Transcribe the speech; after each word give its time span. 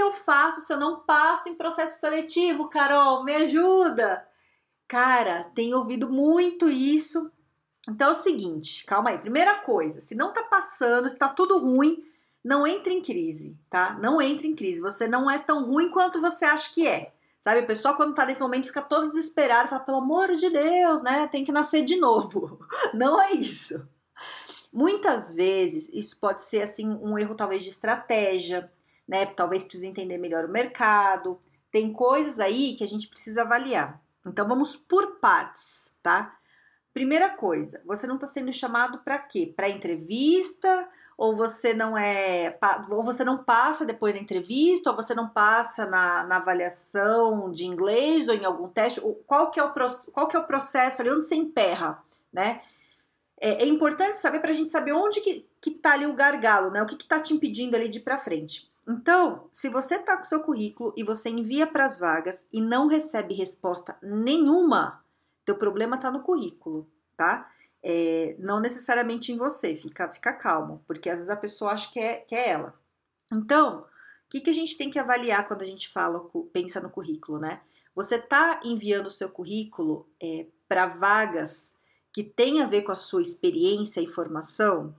Eu 0.00 0.12
faço 0.12 0.60
se 0.60 0.72
eu 0.72 0.78
não 0.78 1.00
passo 1.00 1.48
em 1.48 1.54
processo 1.54 2.00
seletivo, 2.00 2.68
Carol? 2.68 3.24
Me 3.24 3.34
ajuda! 3.34 4.26
Cara, 4.88 5.50
tenho 5.54 5.78
ouvido 5.78 6.10
muito 6.10 6.68
isso. 6.68 7.30
Então 7.88 8.08
é 8.08 8.10
o 8.10 8.14
seguinte, 8.14 8.84
calma 8.84 9.10
aí. 9.10 9.18
Primeira 9.18 9.56
coisa, 9.60 10.00
se 10.00 10.14
não 10.14 10.32
tá 10.32 10.42
passando, 10.42 11.08
se 11.08 11.16
tá 11.16 11.28
tudo 11.28 11.58
ruim, 11.58 12.04
não 12.42 12.66
entre 12.66 12.92
em 12.92 13.02
crise, 13.02 13.56
tá? 13.68 13.98
Não 14.02 14.20
entre 14.20 14.48
em 14.48 14.54
crise. 14.54 14.80
Você 14.80 15.06
não 15.06 15.30
é 15.30 15.38
tão 15.38 15.64
ruim 15.64 15.90
quanto 15.90 16.20
você 16.20 16.44
acha 16.44 16.72
que 16.72 16.86
é. 16.86 17.12
Sabe, 17.40 17.60
o 17.60 17.66
pessoal 17.66 17.96
quando 17.96 18.14
tá 18.14 18.26
nesse 18.26 18.42
momento 18.42 18.66
fica 18.66 18.82
todo 18.82 19.08
desesperado, 19.08 19.68
fala, 19.68 19.82
pelo 19.82 19.98
amor 19.98 20.34
de 20.34 20.50
Deus, 20.50 21.02
né? 21.02 21.26
Tem 21.26 21.42
que 21.42 21.52
nascer 21.52 21.82
de 21.82 21.96
novo. 21.96 22.58
Não 22.92 23.20
é 23.20 23.32
isso. 23.32 23.82
Muitas 24.72 25.34
vezes 25.34 25.88
isso 25.92 26.18
pode 26.18 26.42
ser 26.42 26.62
assim 26.62 26.86
um 26.86 27.18
erro 27.18 27.34
talvez 27.34 27.62
de 27.62 27.70
estratégia, 27.70 28.70
né? 29.10 29.26
Talvez 29.26 29.64
precise 29.64 29.88
entender 29.88 30.18
melhor 30.18 30.44
o 30.44 30.48
mercado. 30.48 31.36
Tem 31.70 31.92
coisas 31.92 32.38
aí 32.38 32.74
que 32.76 32.84
a 32.84 32.86
gente 32.86 33.08
precisa 33.08 33.42
avaliar. 33.42 34.00
Então 34.24 34.46
vamos 34.46 34.76
por 34.76 35.16
partes, 35.16 35.92
tá? 36.00 36.36
Primeira 36.92 37.30
coisa, 37.30 37.80
você 37.84 38.06
não 38.06 38.16
está 38.16 38.26
sendo 38.26 38.52
chamado 38.52 38.98
para 38.98 39.18
quê? 39.18 39.52
Para 39.54 39.68
entrevista? 39.68 40.88
Ou 41.16 41.36
você 41.36 41.74
não 41.74 41.98
é, 41.98 42.56
ou 42.88 43.02
você 43.02 43.24
não 43.24 43.44
passa 43.44 43.84
depois 43.84 44.14
da 44.14 44.20
entrevista, 44.20 44.90
ou 44.90 44.96
você 44.96 45.14
não 45.14 45.28
passa 45.28 45.86
na, 45.86 46.24
na 46.24 46.36
avaliação 46.36 47.50
de 47.50 47.66
inglês 47.66 48.28
ou 48.28 48.34
em 48.34 48.44
algum 48.44 48.68
teste? 48.68 49.00
Qual 49.26 49.50
que 49.50 49.60
é 49.60 49.64
o, 49.64 49.72
qual 50.12 50.28
que 50.28 50.36
é 50.36 50.38
o 50.38 50.46
processo 50.46 51.02
ali, 51.02 51.10
onde 51.10 51.24
você 51.24 51.34
emperra, 51.34 52.02
né? 52.32 52.60
É, 53.40 53.62
é 53.62 53.66
importante 53.66 54.16
saber 54.18 54.40
para 54.40 54.50
a 54.50 54.54
gente 54.54 54.70
saber 54.70 54.92
onde 54.92 55.20
que, 55.20 55.48
que 55.60 55.70
tá 55.72 55.92
ali 55.92 56.06
o 56.06 56.14
gargalo, 56.14 56.70
né? 56.70 56.82
O 56.82 56.86
que, 56.86 56.96
que 56.96 57.06
tá 57.06 57.20
te 57.20 57.34
impedindo 57.34 57.76
ali 57.76 57.88
de 57.88 57.98
ir 57.98 58.02
para 58.02 58.18
frente. 58.18 58.69
Então, 58.88 59.48
se 59.52 59.68
você 59.68 59.96
está 59.96 60.16
com 60.16 60.24
seu 60.24 60.42
currículo 60.42 60.92
e 60.96 61.04
você 61.04 61.28
envia 61.28 61.66
para 61.66 61.84
as 61.84 61.98
vagas 61.98 62.46
e 62.52 62.60
não 62.60 62.86
recebe 62.86 63.34
resposta 63.34 63.96
nenhuma, 64.02 65.04
teu 65.44 65.54
problema 65.54 65.96
está 65.96 66.10
no 66.10 66.22
currículo, 66.22 66.88
tá? 67.16 67.50
É, 67.82 68.36
não 68.38 68.60
necessariamente 68.60 69.32
em 69.32 69.36
você, 69.36 69.74
fica, 69.74 70.10
fica 70.12 70.32
calmo, 70.32 70.82
porque 70.86 71.10
às 71.10 71.18
vezes 71.18 71.30
a 71.30 71.36
pessoa 71.36 71.72
acha 71.72 71.90
que 71.92 72.00
é, 72.00 72.16
que 72.16 72.34
é 72.34 72.50
ela. 72.50 72.74
Então, 73.32 73.80
o 73.80 73.84
que, 74.28 74.40
que 74.40 74.50
a 74.50 74.54
gente 74.54 74.76
tem 74.76 74.90
que 74.90 74.98
avaliar 74.98 75.46
quando 75.46 75.62
a 75.62 75.66
gente 75.66 75.88
fala, 75.88 76.28
pensa 76.52 76.80
no 76.80 76.90
currículo, 76.90 77.38
né? 77.38 77.60
Você 77.94 78.16
está 78.16 78.60
enviando 78.64 79.06
o 79.06 79.10
seu 79.10 79.28
currículo 79.28 80.08
é, 80.22 80.46
para 80.68 80.86
vagas 80.86 81.74
que 82.12 82.22
tem 82.22 82.62
a 82.62 82.66
ver 82.66 82.82
com 82.82 82.92
a 82.92 82.96
sua 82.96 83.22
experiência 83.22 84.00
e 84.00 84.06
formação? 84.06 84.94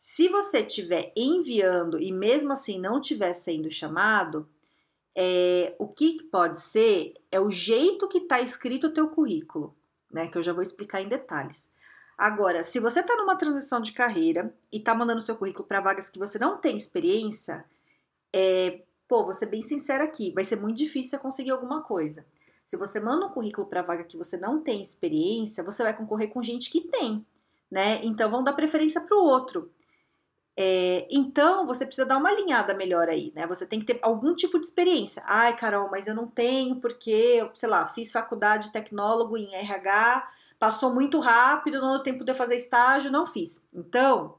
Se 0.00 0.28
você 0.28 0.60
estiver 0.60 1.12
enviando 1.14 2.00
e 2.00 2.10
mesmo 2.10 2.52
assim 2.52 2.80
não 2.80 3.00
estiver 3.00 3.34
sendo 3.34 3.70
chamado, 3.70 4.48
é, 5.14 5.74
o 5.78 5.86
que 5.86 6.22
pode 6.24 6.58
ser 6.58 7.12
é 7.30 7.38
o 7.38 7.50
jeito 7.50 8.08
que 8.08 8.18
está 8.18 8.40
escrito 8.40 8.86
o 8.86 8.92
teu 8.92 9.08
currículo, 9.08 9.76
né? 10.10 10.26
Que 10.26 10.38
eu 10.38 10.42
já 10.42 10.54
vou 10.54 10.62
explicar 10.62 11.02
em 11.02 11.08
detalhes. 11.08 11.70
Agora, 12.16 12.62
se 12.62 12.80
você 12.80 13.00
está 13.00 13.14
numa 13.14 13.36
transição 13.36 13.80
de 13.80 13.92
carreira 13.92 14.54
e 14.72 14.78
está 14.78 14.94
mandando 14.94 15.20
seu 15.20 15.36
currículo 15.36 15.66
para 15.66 15.80
vagas 15.80 16.08
que 16.08 16.18
você 16.18 16.38
não 16.38 16.58
tem 16.58 16.78
experiência, 16.78 17.64
é, 18.32 18.82
pô, 19.06 19.22
vou 19.24 19.34
ser 19.34 19.46
bem 19.46 19.60
sincera 19.60 20.04
aqui, 20.04 20.32
vai 20.32 20.44
ser 20.44 20.56
muito 20.56 20.78
difícil 20.78 21.10
você 21.10 21.18
conseguir 21.18 21.50
alguma 21.50 21.82
coisa. 21.82 22.24
Se 22.64 22.76
você 22.76 23.00
manda 23.00 23.26
um 23.26 23.30
currículo 23.30 23.66
para 23.66 23.82
vaga 23.82 24.04
que 24.04 24.16
você 24.16 24.36
não 24.36 24.62
tem 24.62 24.80
experiência, 24.80 25.64
você 25.64 25.82
vai 25.82 25.94
concorrer 25.96 26.30
com 26.30 26.42
gente 26.42 26.70
que 26.70 26.82
tem, 26.82 27.26
né? 27.70 28.00
Então 28.02 28.30
vão 28.30 28.44
dar 28.44 28.52
preferência 28.52 29.00
para 29.00 29.16
o 29.16 29.24
outro. 29.24 29.70
É, 30.56 31.06
então, 31.10 31.66
você 31.66 31.86
precisa 31.86 32.06
dar 32.06 32.18
uma 32.18 32.28
alinhada 32.28 32.74
melhor 32.74 33.08
aí, 33.08 33.32
né? 33.34 33.46
Você 33.46 33.66
tem 33.66 33.80
que 33.80 33.86
ter 33.86 33.98
algum 34.02 34.34
tipo 34.34 34.58
de 34.58 34.66
experiência. 34.66 35.22
Ai, 35.26 35.56
Carol, 35.56 35.88
mas 35.90 36.06
eu 36.06 36.14
não 36.14 36.26
tenho 36.26 36.76
porque, 36.76 37.48
sei 37.54 37.68
lá, 37.68 37.86
fiz 37.86 38.12
faculdade 38.12 38.66
de 38.66 38.72
tecnólogo 38.72 39.36
em 39.36 39.54
RH, 39.54 40.28
passou 40.58 40.92
muito 40.92 41.18
rápido, 41.20 41.80
não 41.80 41.94
deu 41.94 42.02
tempo 42.02 42.24
de 42.24 42.32
eu 42.32 42.34
fazer 42.34 42.56
estágio, 42.56 43.10
não 43.10 43.24
fiz. 43.24 43.62
Então, 43.72 44.36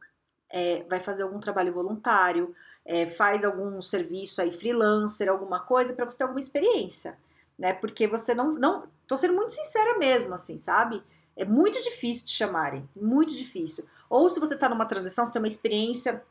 é, 0.51 0.83
vai 0.89 0.99
fazer 0.99 1.23
algum 1.23 1.39
trabalho 1.39 1.73
voluntário, 1.73 2.53
é, 2.85 3.07
faz 3.07 3.43
algum 3.43 3.81
serviço 3.81 4.41
aí, 4.41 4.51
freelancer, 4.51 5.29
alguma 5.29 5.59
coisa, 5.61 5.93
para 5.93 6.05
você 6.05 6.19
ter 6.19 6.23
alguma 6.23 6.39
experiência, 6.39 7.17
né? 7.57 7.73
Porque 7.73 8.07
você 8.07 8.33
não, 8.33 8.53
não. 8.53 8.87
Tô 9.07 9.17
sendo 9.17 9.33
muito 9.33 9.53
sincera 9.53 9.97
mesmo, 9.97 10.33
assim, 10.33 10.57
sabe? 10.57 11.01
É 11.35 11.45
muito 11.45 11.81
difícil 11.81 12.25
te 12.25 12.33
chamarem, 12.33 12.87
muito 12.95 13.33
difícil. 13.33 13.85
Ou 14.11 14.27
se 14.27 14.41
você 14.41 14.55
está 14.55 14.67
numa 14.67 14.85
transição, 14.85 15.25
você 15.25 15.31
tem 15.31 15.41
uma 15.41 15.47
experiência, 15.47 16.21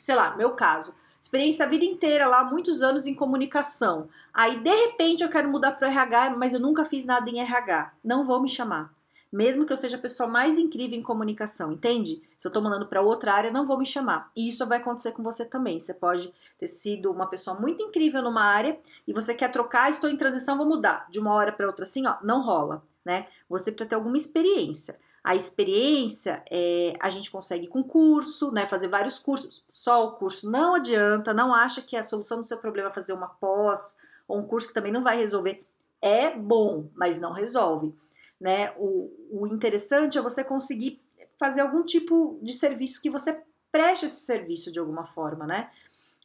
sei 0.00 0.14
lá, 0.14 0.34
meu 0.36 0.52
caso, 0.52 0.94
experiência 1.20 1.66
a 1.66 1.68
vida 1.68 1.84
inteira 1.84 2.26
lá, 2.26 2.42
muitos 2.42 2.80
anos 2.82 3.06
em 3.06 3.14
comunicação. 3.14 4.08
Aí, 4.32 4.58
de 4.58 4.74
repente, 4.74 5.22
eu 5.22 5.28
quero 5.28 5.46
mudar 5.46 5.72
para 5.72 5.88
RH, 5.88 6.34
mas 6.38 6.54
eu 6.54 6.60
nunca 6.60 6.82
fiz 6.82 7.04
nada 7.04 7.28
em 7.28 7.38
RH. 7.40 7.92
Não 8.02 8.24
vão 8.24 8.40
me 8.40 8.48
chamar. 8.48 8.90
Mesmo 9.30 9.66
que 9.66 9.72
eu 9.72 9.76
seja 9.76 9.98
a 9.98 10.00
pessoa 10.00 10.26
mais 10.26 10.58
incrível 10.58 10.98
em 10.98 11.02
comunicação, 11.02 11.72
entende? 11.72 12.22
Se 12.38 12.46
eu 12.46 12.48
estou 12.48 12.62
mandando 12.62 12.86
para 12.86 13.02
outra 13.02 13.34
área, 13.34 13.50
não 13.50 13.66
vou 13.66 13.76
me 13.76 13.84
chamar. 13.84 14.30
E 14.34 14.48
isso 14.48 14.66
vai 14.66 14.78
acontecer 14.78 15.12
com 15.12 15.22
você 15.22 15.44
também. 15.44 15.78
Você 15.78 15.92
pode 15.92 16.32
ter 16.58 16.66
sido 16.66 17.12
uma 17.12 17.26
pessoa 17.26 17.60
muito 17.60 17.82
incrível 17.82 18.22
numa 18.22 18.44
área 18.44 18.78
e 19.06 19.12
você 19.12 19.34
quer 19.34 19.52
trocar, 19.52 19.90
estou 19.90 20.08
em 20.08 20.16
transição, 20.16 20.56
vou 20.56 20.64
mudar 20.64 21.06
de 21.10 21.18
uma 21.18 21.34
hora 21.34 21.52
para 21.52 21.66
outra 21.66 21.82
assim, 21.82 22.06
ó, 22.06 22.16
não 22.22 22.40
rola, 22.40 22.82
né? 23.04 23.26
Você 23.46 23.70
precisa 23.70 23.90
ter 23.90 23.96
alguma 23.96 24.16
experiência. 24.16 24.98
A 25.26 25.34
experiência 25.34 26.40
é, 26.48 26.92
a 27.00 27.10
gente 27.10 27.32
consegue 27.32 27.66
com 27.66 27.82
curso, 27.82 28.52
né? 28.52 28.64
Fazer 28.64 28.86
vários 28.86 29.18
cursos. 29.18 29.64
Só 29.68 30.04
o 30.06 30.12
curso 30.12 30.48
não 30.48 30.76
adianta, 30.76 31.34
não 31.34 31.52
acha 31.52 31.82
que 31.82 31.96
a 31.96 32.02
solução 32.04 32.38
do 32.38 32.46
seu 32.46 32.58
problema 32.58 32.90
é 32.90 32.92
fazer 32.92 33.12
uma 33.12 33.26
pós 33.26 33.96
ou 34.28 34.38
um 34.38 34.46
curso 34.46 34.68
que 34.68 34.74
também 34.74 34.92
não 34.92 35.02
vai 35.02 35.18
resolver. 35.18 35.66
É 36.00 36.30
bom, 36.30 36.88
mas 36.94 37.18
não 37.18 37.32
resolve. 37.32 37.92
Né? 38.40 38.72
O, 38.78 39.10
o 39.32 39.48
interessante 39.48 40.16
é 40.16 40.22
você 40.22 40.44
conseguir 40.44 41.02
fazer 41.36 41.62
algum 41.62 41.84
tipo 41.84 42.38
de 42.40 42.54
serviço 42.54 43.02
que 43.02 43.10
você 43.10 43.42
preste 43.72 44.06
esse 44.06 44.20
serviço 44.20 44.70
de 44.70 44.78
alguma 44.78 45.04
forma, 45.04 45.44
né? 45.44 45.72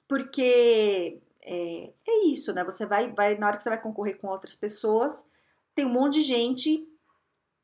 Porque 0.08 1.18
é, 1.42 1.90
é 2.08 2.26
isso, 2.28 2.54
né? 2.54 2.64
Você 2.64 2.86
vai, 2.86 3.12
vai, 3.12 3.36
na 3.36 3.48
hora 3.48 3.58
que 3.58 3.64
você 3.64 3.70
vai 3.70 3.82
concorrer 3.82 4.20
com 4.20 4.28
outras 4.28 4.54
pessoas, 4.54 5.26
tem 5.74 5.88
um 5.88 5.92
monte 5.92 6.20
de 6.20 6.22
gente 6.22 6.88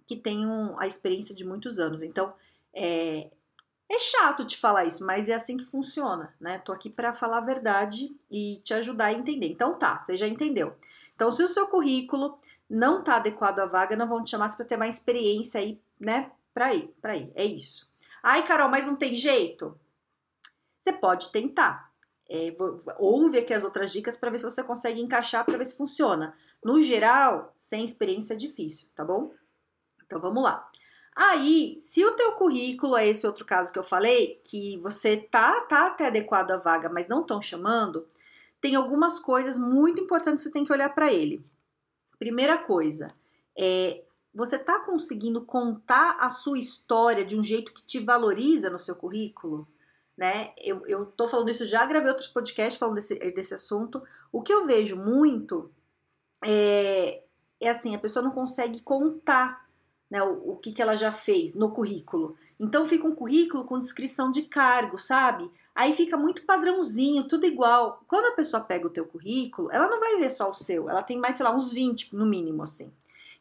que 0.08 0.16
tenham 0.16 0.80
a 0.80 0.88
experiência 0.88 1.36
de 1.36 1.46
muitos 1.46 1.80
anos. 1.80 2.02
Então, 2.02 2.34
é, 2.74 3.30
é 3.90 4.00
chato 4.00 4.46
te 4.46 4.58
falar 4.58 4.86
isso, 4.86 5.06
mas 5.06 5.28
é 5.28 5.34
assim 5.34 5.58
que 5.58 5.66
funciona, 5.66 6.34
né? 6.40 6.58
Tô 6.60 6.72
aqui 6.72 6.90
para 6.90 7.14
falar 7.14 7.40
a 7.40 7.46
verdade 7.46 8.16
e 8.32 8.60
te 8.64 8.74
ajudar 8.74 9.08
a 9.08 9.14
entender. 9.14 9.48
Então 9.48 9.78
tá, 9.78 10.00
você 10.00 10.16
já 10.16 10.26
entendeu. 10.26 10.76
Então, 11.14 11.30
se 11.30 11.44
o 11.44 11.48
seu 11.48 11.68
currículo 11.68 12.38
não 12.70 13.04
tá 13.04 13.18
adequado 13.18 13.60
à 13.60 13.66
vaga, 13.66 13.96
não 13.96 14.08
vão 14.08 14.24
te 14.24 14.30
chamar 14.30 14.56
para 14.56 14.66
ter 14.66 14.78
mais 14.78 14.96
experiência 14.96 15.60
aí, 15.60 15.80
né? 16.00 16.32
Para 16.54 16.74
ir, 16.74 16.94
para 17.02 17.18
ir. 17.18 17.32
É 17.36 17.44
isso. 17.44 17.90
Ai, 18.24 18.46
Carol, 18.46 18.70
mas 18.70 18.88
não 18.88 18.96
tem 18.96 19.14
jeito? 19.14 19.78
Você 20.80 20.94
pode 20.94 21.32
tentar. 21.32 21.92
É, 22.30 22.54
ouve 22.98 23.38
aqui 23.38 23.54
as 23.54 23.64
outras 23.64 23.92
dicas 23.92 24.16
para 24.16 24.30
ver 24.30 24.38
se 24.38 24.44
você 24.44 24.64
consegue 24.64 25.02
encaixar 25.02 25.46
para 25.46 25.58
ver 25.58 25.66
se 25.66 25.78
funciona. 25.78 26.34
No 26.64 26.82
geral, 26.82 27.54
sem 27.56 27.84
experiência 27.84 28.34
é 28.34 28.38
difícil, 28.38 28.90
tá 28.96 29.04
bom? 29.04 29.32
Então 30.08 30.20
vamos 30.20 30.42
lá. 30.42 30.68
Aí, 31.16 31.78
se 31.80 32.04
o 32.06 32.12
teu 32.12 32.34
currículo 32.34 32.96
é 32.96 33.08
esse 33.08 33.26
outro 33.26 33.44
caso 33.44 33.72
que 33.74 33.80
eu 33.80 33.84
falei, 33.84 34.40
que 34.44 34.78
você 34.78 35.18
tá, 35.18 35.62
tá 35.62 35.88
até 35.88 36.08
adequado 36.08 36.52
à 36.52 36.58
vaga, 36.58 36.90
mas 36.90 37.08
não 37.08 37.22
estão 37.22 37.42
chamando, 37.42 38.06
tem 38.62 38.76
algumas 38.76 39.20
coisas 39.20 39.58
muito 39.58 40.00
importantes 40.00 40.44
que 40.44 40.50
você 40.50 40.54
tem 40.54 40.64
que 40.64 40.72
olhar 40.72 40.90
para 40.94 41.12
ele. 41.12 41.44
Primeira 42.20 42.58
coisa, 42.58 43.14
é 43.58 44.04
você 44.34 44.60
tá 44.60 44.80
conseguindo 44.82 45.42
contar 45.42 46.18
a 46.20 46.30
sua 46.30 46.60
história 46.60 47.26
de 47.26 47.36
um 47.36 47.42
jeito 47.42 47.74
que 47.74 47.84
te 47.84 48.00
valoriza 48.00 48.70
no 48.70 48.78
seu 48.78 48.96
currículo? 48.96 49.68
Né? 50.16 50.54
Eu, 50.60 50.86
eu 50.86 51.08
tô 51.08 51.28
falando 51.28 51.50
isso, 51.50 51.66
já 51.66 51.84
gravei 51.88 52.10
outros 52.10 52.28
podcasts 52.28 52.78
falando 52.78 52.96
desse, 52.96 53.16
desse 53.16 53.56
assunto. 53.56 54.04
O 54.32 54.44
que 54.44 54.54
eu 54.54 54.66
vejo 54.66 54.96
muito 54.96 55.72
é, 56.46 57.24
é 57.60 57.70
assim, 57.70 57.96
a 57.96 58.00
pessoa 58.00 58.24
não 58.24 58.32
consegue 58.32 58.82
contar 58.82 59.67
né, 60.10 60.22
o, 60.24 60.52
o 60.52 60.56
que, 60.58 60.72
que 60.72 60.82
ela 60.82 60.96
já 60.96 61.12
fez 61.12 61.56
no 61.56 61.72
currículo. 61.72 62.36
Então 62.60 62.86
fica 62.86 63.08
um 63.08 63.16
currículo 63.16 63.66
com 63.66 63.78
descrição 63.80 64.32
de 64.32 64.44
cargo, 64.44 64.98
sabe? 64.98 65.50
Aí 65.76 65.94
fica 65.94 66.18
muito 66.18 66.44
padrãozinho, 66.44 67.28
tudo 67.28 67.46
igual. 67.46 68.02
Quando 68.08 68.28
a 68.28 68.36
pessoa 68.36 68.64
pega 68.64 68.88
o 68.88 68.92
teu 68.92 69.06
currículo, 69.06 69.70
ela 69.72 69.88
não 69.88 70.00
vai 70.00 70.18
ver 70.18 70.32
só 70.32 70.50
o 70.50 70.54
seu, 70.54 70.90
ela 70.90 71.04
tem 71.04 71.18
mais, 71.18 71.36
sei 71.36 71.46
lá, 71.46 71.56
uns 71.56 71.72
20 71.72 72.16
no 72.16 72.26
mínimo, 72.26 72.64
assim. 72.64 72.92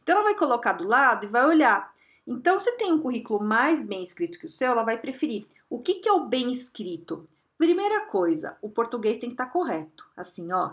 Então 0.03 0.17
ela 0.17 0.25
vai 0.25 0.35
colocar 0.35 0.75
do 0.75 0.85
lado 0.85 1.25
e 1.25 1.29
vai 1.29 1.47
olhar. 1.47 1.91
Então, 2.27 2.59
se 2.59 2.73
tem 2.77 2.93
um 2.93 3.01
currículo 3.01 3.43
mais 3.43 3.83
bem 3.83 4.03
escrito 4.03 4.39
que 4.39 4.47
o 4.47 4.51
seu, 4.51 4.73
ela 4.73 4.83
vai 4.83 4.99
preferir. 4.99 5.47
O 5.71 5.79
que, 5.79 5.95
que 5.95 6.09
é 6.09 6.12
o 6.12 6.27
bem 6.27 6.51
escrito? 6.51 7.27
Primeira 7.57 8.07
coisa, 8.07 8.57
o 8.61 8.69
português 8.69 9.17
tem 9.17 9.31
que 9.31 9.35
estar 9.35 9.47
tá 9.47 9.51
correto. 9.51 10.05
Assim, 10.17 10.53
ó, 10.53 10.73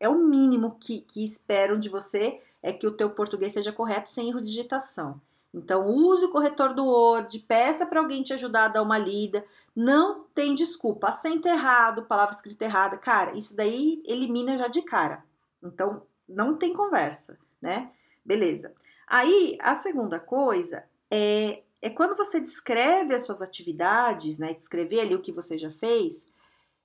é 0.00 0.08
o 0.08 0.18
mínimo 0.18 0.76
que, 0.78 1.00
que 1.00 1.24
esperam 1.24 1.78
de 1.78 1.88
você 1.88 2.40
é 2.68 2.72
que 2.72 2.86
o 2.86 2.92
teu 2.92 3.08
português 3.08 3.52
seja 3.52 3.72
correto 3.72 4.10
sem 4.10 4.28
erro 4.28 4.40
de 4.40 4.48
digitação. 4.48 5.18
Então, 5.54 5.88
use 5.88 6.26
o 6.26 6.30
corretor 6.30 6.74
do 6.74 6.84
Word, 6.84 7.38
peça 7.40 7.86
para 7.86 7.98
alguém 7.98 8.22
te 8.22 8.34
ajudar 8.34 8.66
a 8.66 8.68
dar 8.68 8.82
uma 8.82 8.98
lida. 8.98 9.42
Não 9.74 10.24
tem 10.34 10.54
desculpa. 10.54 11.08
Acento 11.08 11.48
errado, 11.48 12.04
palavra 12.04 12.34
escrita 12.34 12.66
errada. 12.66 12.98
Cara, 12.98 13.34
isso 13.34 13.56
daí 13.56 14.02
elimina 14.04 14.58
já 14.58 14.68
de 14.68 14.82
cara. 14.82 15.24
Então, 15.62 16.02
não 16.28 16.54
tem 16.54 16.74
conversa, 16.74 17.38
né? 17.58 17.90
Beleza. 18.22 18.74
Aí, 19.06 19.56
a 19.62 19.74
segunda 19.74 20.20
coisa 20.20 20.84
é, 21.10 21.62
é 21.80 21.88
quando 21.88 22.14
você 22.14 22.38
descreve 22.38 23.14
as 23.14 23.22
suas 23.22 23.40
atividades, 23.40 24.38
né? 24.38 24.52
Descrever 24.52 25.00
ali 25.00 25.14
o 25.14 25.22
que 25.22 25.32
você 25.32 25.56
já 25.56 25.70
fez, 25.70 26.28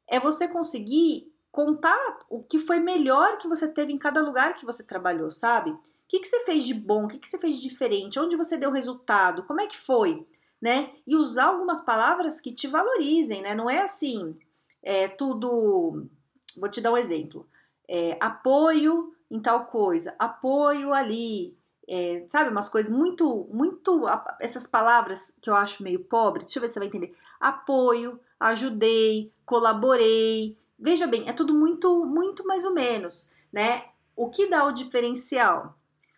é 0.08 0.18
você 0.18 0.48
conseguir 0.48 1.33
contar 1.54 2.18
o 2.32 2.42
que 2.42 2.58
foi 2.58 2.80
melhor 2.80 3.38
que 3.38 3.48
você 3.48 3.68
teve 3.68 3.94
em 3.94 3.98
cada 3.98 4.24
lugar 4.24 4.56
que 4.56 4.66
você 4.66 4.84
trabalhou, 4.84 5.30
sabe? 5.30 5.70
O 5.70 5.80
que, 6.10 6.20
que 6.20 6.26
você 6.26 6.40
fez 6.40 6.66
de 6.66 6.74
bom, 6.74 7.06
o 7.06 7.08
que, 7.08 7.20
que 7.20 7.28
você 7.28 7.38
fez 7.38 7.58
de 7.58 7.70
diferente, 7.70 8.20
onde 8.20 8.36
você 8.36 8.58
deu 8.58 8.72
resultado, 8.72 9.44
como 9.44 9.62
é 9.62 9.68
que 9.68 9.78
foi, 9.78 10.26
né? 10.60 10.90
E 11.06 11.16
usar 11.16 11.46
algumas 11.46 11.80
palavras 11.80 12.42
que 12.42 12.52
te 12.52 12.66
valorizem, 12.68 13.44
né? 13.44 13.54
Não 13.54 13.70
é 13.70 13.84
assim, 13.84 14.36
é 14.82 15.08
tudo. 15.08 16.08
Vou 16.58 16.70
te 16.70 16.82
dar 16.82 16.92
um 16.92 16.98
exemplo. 16.98 17.48
É, 17.88 18.18
apoio 18.20 19.14
em 19.30 19.40
tal 19.40 19.68
coisa, 19.68 20.16
apoio 20.18 20.92
ali, 20.92 21.56
é, 21.88 22.26
sabe, 22.30 22.50
umas 22.50 22.68
coisas 22.68 22.92
muito, 22.92 23.48
muito, 23.52 24.06
essas 24.42 24.66
palavras 24.66 25.36
que 25.40 25.52
eu 25.52 25.56
acho 25.56 25.84
meio 25.84 26.04
pobre, 26.04 26.46
deixa 26.46 26.58
eu 26.58 26.62
ver 26.62 26.68
se 26.70 26.74
você 26.74 26.80
vai 26.80 26.88
entender. 26.88 27.16
Apoio, 27.40 28.20
ajudei, 28.40 29.32
colaborei, 29.46 30.58
Veja 30.84 31.08
bem, 31.08 31.24
é 31.30 31.32
tudo 31.32 31.54
muito, 31.54 32.06
muito 32.06 32.46
mais 32.46 32.66
ou 32.66 32.74
menos, 32.74 33.30
né? 33.54 33.86
O 34.18 34.30
que 34.30 34.48
dá 34.48 34.66
o 34.66 34.74
diferencial? 34.74 35.78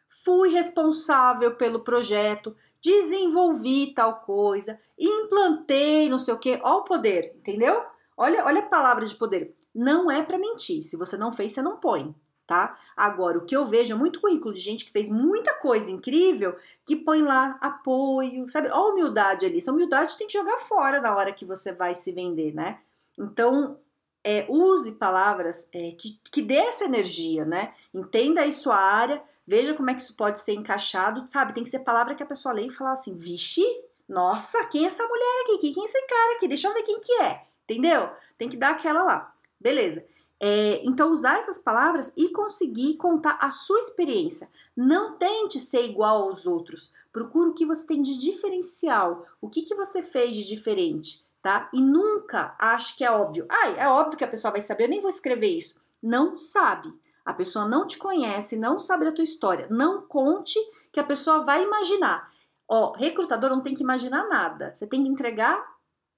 Fui 0.10 0.50
responsável 0.50 1.56
pelo 1.56 1.82
projeto, 1.82 2.58
desenvolvi 2.82 3.94
tal 3.94 4.22
coisa, 4.22 4.80
implantei 5.00 6.10
não 6.10 6.18
sei 6.18 6.34
o 6.34 6.40
que, 6.40 6.60
ó 6.64 6.80
o 6.80 6.84
poder, 6.84 7.36
entendeu? 7.38 7.80
Olha, 8.18 8.44
olha 8.44 8.62
a 8.62 8.66
palavra 8.68 9.06
de 9.06 9.14
poder. 9.14 9.54
Não 9.74 10.10
é 10.10 10.24
para 10.24 10.40
mentir. 10.40 10.82
Se 10.82 10.98
você 10.98 11.16
não 11.16 11.32
fez, 11.32 11.54
você 11.54 11.62
não 11.62 11.78
põe, 11.78 12.16
tá? 12.48 12.76
Agora, 12.98 13.38
o 13.38 13.46
que 13.46 13.56
eu 13.56 13.66
vejo 13.66 13.94
é 13.94 13.96
muito 13.96 14.20
currículo 14.20 14.52
de 14.52 14.62
gente 14.62 14.86
que 14.86 14.92
fez 14.92 15.08
muita 15.08 15.54
coisa 15.60 15.92
incrível 15.92 16.58
que 16.84 16.96
põe 16.96 17.22
lá 17.22 17.60
apoio, 17.62 18.50
sabe? 18.50 18.70
Ó 18.70 18.88
a 18.88 18.90
humildade 18.90 19.46
ali. 19.46 19.60
Essa 19.60 19.72
humildade 19.72 20.18
tem 20.18 20.26
que 20.26 20.34
jogar 20.34 20.58
fora 20.58 21.00
na 21.00 21.16
hora 21.16 21.32
que 21.32 21.46
você 21.46 21.72
vai 21.72 21.94
se 21.94 22.12
vender, 22.12 22.52
né? 22.52 22.80
Então, 23.16 23.78
é, 24.26 24.44
use 24.50 24.94
palavras 24.94 25.70
é, 25.72 25.92
que, 25.92 26.20
que 26.32 26.42
dê 26.42 26.56
essa 26.56 26.86
energia, 26.86 27.46
né? 27.46 27.76
Entenda 27.94 28.42
aí 28.42 28.52
sua 28.52 28.76
área, 28.76 29.22
veja 29.46 29.76
como 29.76 29.92
é 29.92 29.94
que 29.94 30.02
isso 30.02 30.16
pode 30.16 30.40
ser 30.40 30.54
encaixado, 30.54 31.24
sabe? 31.28 31.54
Tem 31.54 31.64
que 31.64 31.70
ser 31.70 31.80
palavra 31.80 32.16
que 32.16 32.24
a 32.24 32.26
pessoa 32.26 32.52
lê 32.52 32.66
e 32.66 32.72
fala 32.72 32.94
assim, 32.94 33.16
vixe, 33.16 33.64
nossa, 34.10 34.66
quem 34.66 34.84
é 34.84 34.88
essa 34.88 35.06
mulher 35.06 35.44
aqui? 35.44 35.72
Quem 35.72 35.84
é 35.84 35.86
esse 35.86 36.08
cara 36.08 36.36
aqui? 36.36 36.48
Deixa 36.48 36.68
eu 36.68 36.74
ver 36.74 36.82
quem 36.82 37.00
que 37.00 37.12
é, 37.22 37.44
entendeu? 37.66 38.10
Tem 38.36 38.50
que 38.50 38.58
dar 38.58 38.72
aquela 38.72 39.04
lá, 39.04 39.32
beleza. 39.62 40.04
É, 40.40 40.82
então, 40.84 41.12
usar 41.12 41.38
essas 41.38 41.60
palavras 41.60 42.12
e 42.18 42.30
conseguir 42.30 42.98
contar 42.98 43.38
a 43.40 43.52
sua 43.52 43.80
experiência. 43.80 44.50
Não 44.76 45.18
tente 45.18 45.60
ser 45.60 45.86
igual 45.86 46.24
aos 46.24 46.46
outros. 46.46 46.92
Procura 47.14 47.50
o 47.50 47.54
que 47.54 47.66
você 47.66 47.86
tem 47.86 48.02
de 48.02 48.18
diferencial. 48.18 49.26
O 49.40 49.50
que, 49.50 49.62
que 49.62 49.74
você 49.74 50.04
fez 50.04 50.36
de 50.36 50.46
diferente 50.46 51.25
tá? 51.46 51.70
E 51.72 51.80
nunca 51.80 52.56
ache 52.58 52.96
que 52.96 53.04
é 53.04 53.12
óbvio. 53.12 53.46
Ai, 53.48 53.76
é 53.78 53.88
óbvio 53.88 54.18
que 54.18 54.24
a 54.24 54.28
pessoa 54.28 54.52
vai 54.52 54.62
saber, 54.62 54.86
eu 54.86 54.90
nem 54.90 55.00
vou 55.00 55.12
escrever 55.12 55.50
isso. 55.50 55.80
Não 56.02 56.36
sabe. 56.36 56.92
A 57.24 57.36
pessoa 57.36 57.68
não 57.68 57.86
te 57.86 58.00
conhece, 58.00 58.58
não 58.58 58.80
sabe 58.80 59.06
a 59.06 59.12
tua 59.12 59.24
história. 59.24 59.68
Não 59.70 60.02
conte 60.02 60.58
que 60.92 61.00
a 61.00 61.04
pessoa 61.04 61.46
vai 61.46 61.62
imaginar. 61.62 62.32
Ó, 62.68 62.94
recrutador 62.94 63.52
não 63.52 63.62
tem 63.62 63.76
que 63.76 63.84
imaginar 63.84 64.28
nada. 64.28 64.74
Você 64.74 64.88
tem 64.88 65.04
que 65.04 65.10
entregar 65.10 65.64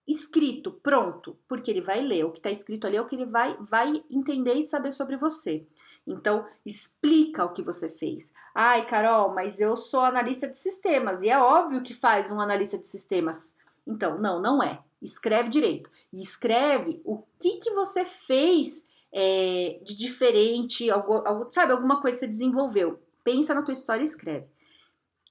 escrito, 0.08 0.72
pronto, 0.72 1.38
porque 1.46 1.70
ele 1.70 1.82
vai 1.82 2.00
ler. 2.00 2.24
O 2.24 2.32
que 2.32 2.40
está 2.40 2.50
escrito 2.50 2.88
ali 2.88 2.96
é 2.96 3.02
o 3.02 3.06
que 3.06 3.16
ele 3.16 3.26
vai, 3.26 3.58
vai 3.60 4.02
entender 4.10 4.54
e 4.54 4.66
saber 4.66 4.94
sobre 4.94 5.18
você. 5.18 5.68
Então, 6.08 6.46
explica 6.66 7.44
o 7.44 7.52
que 7.52 7.62
você 7.62 7.90
fez. 7.90 8.32
Ai, 8.56 8.86
Carol, 8.86 9.34
mas 9.34 9.60
eu 9.60 9.76
sou 9.76 10.06
analista 10.06 10.48
de 10.48 10.56
sistemas 10.56 11.22
e 11.22 11.28
é 11.28 11.38
óbvio 11.38 11.84
que 11.84 11.94
faz 11.94 12.32
um 12.32 12.40
analista 12.40 12.78
de 12.78 12.88
sistemas. 12.88 13.58
Então, 13.88 14.20
não, 14.20 14.42
não 14.42 14.62
é. 14.62 14.80
Escreve 15.02 15.50
direito. 15.50 15.90
E 16.12 16.22
escreve 16.22 17.02
o 17.06 17.24
que, 17.40 17.58
que 17.58 17.72
você 17.72 18.04
fez 18.04 18.84
é, 19.12 19.80
de 19.84 19.96
diferente, 19.96 20.90
algo, 20.90 21.24
algo, 21.26 21.48
sabe, 21.52 21.72
alguma 21.72 22.02
coisa 22.02 22.16
que 22.16 22.20
você 22.20 22.28
desenvolveu. 22.28 23.00
Pensa 23.24 23.54
na 23.54 23.62
tua 23.62 23.74
história 23.74 24.02
e 24.02 24.06
escreve. 24.06 24.46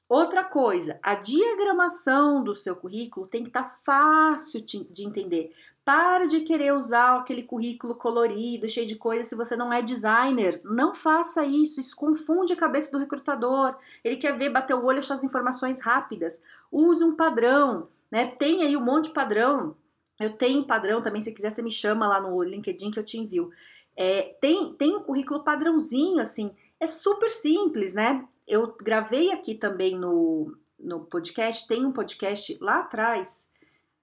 Outra 0.08 0.44
coisa, 0.44 0.98
a 1.02 1.16
diagramação 1.16 2.42
do 2.42 2.54
seu 2.54 2.76
currículo 2.76 3.26
tem 3.26 3.42
que 3.42 3.48
estar 3.48 3.64
tá 3.64 3.68
fácil 3.68 4.64
de 4.64 5.04
entender. 5.04 5.52
Para 5.84 6.26
de 6.26 6.40
querer 6.40 6.72
usar 6.74 7.16
aquele 7.16 7.44
currículo 7.44 7.94
colorido, 7.94 8.68
cheio 8.68 8.86
de 8.86 8.96
coisas, 8.96 9.26
se 9.26 9.36
você 9.36 9.54
não 9.54 9.72
é 9.72 9.82
designer. 9.82 10.60
Não 10.64 10.92
faça 10.92 11.44
isso, 11.44 11.78
isso 11.78 11.94
confunde 11.94 12.52
a 12.52 12.56
cabeça 12.56 12.90
do 12.90 12.98
recrutador. 12.98 13.76
Ele 14.02 14.16
quer 14.16 14.36
ver, 14.36 14.48
bater 14.48 14.74
o 14.74 14.84
olho, 14.84 14.98
achar 14.98 15.14
as 15.14 15.22
informações 15.22 15.80
rápidas. 15.80 16.42
Use 16.72 17.04
um 17.04 17.14
padrão 17.14 17.88
né? 18.10 18.26
Tem 18.26 18.62
aí 18.62 18.76
um 18.76 18.84
monte 18.84 19.06
de 19.06 19.14
padrão. 19.14 19.76
Eu 20.20 20.36
tenho 20.36 20.66
padrão 20.66 21.00
também, 21.02 21.20
se 21.20 21.32
quiser 21.32 21.50
você 21.50 21.62
me 21.62 21.70
chama 21.70 22.08
lá 22.08 22.20
no 22.20 22.42
LinkedIn 22.42 22.90
que 22.90 22.98
eu 22.98 23.04
te 23.04 23.18
envio. 23.18 23.50
É, 23.96 24.36
tem, 24.40 24.72
tem 24.74 24.96
um 24.96 25.02
currículo 25.02 25.42
padrãozinho, 25.42 26.20
assim, 26.20 26.54
é 26.78 26.86
super 26.86 27.30
simples, 27.30 27.94
né? 27.94 28.26
Eu 28.46 28.74
gravei 28.80 29.32
aqui 29.32 29.54
também 29.54 29.98
no, 29.98 30.56
no 30.78 31.00
podcast, 31.00 31.66
tem 31.66 31.84
um 31.84 31.92
podcast 31.92 32.56
lá 32.60 32.80
atrás 32.80 33.48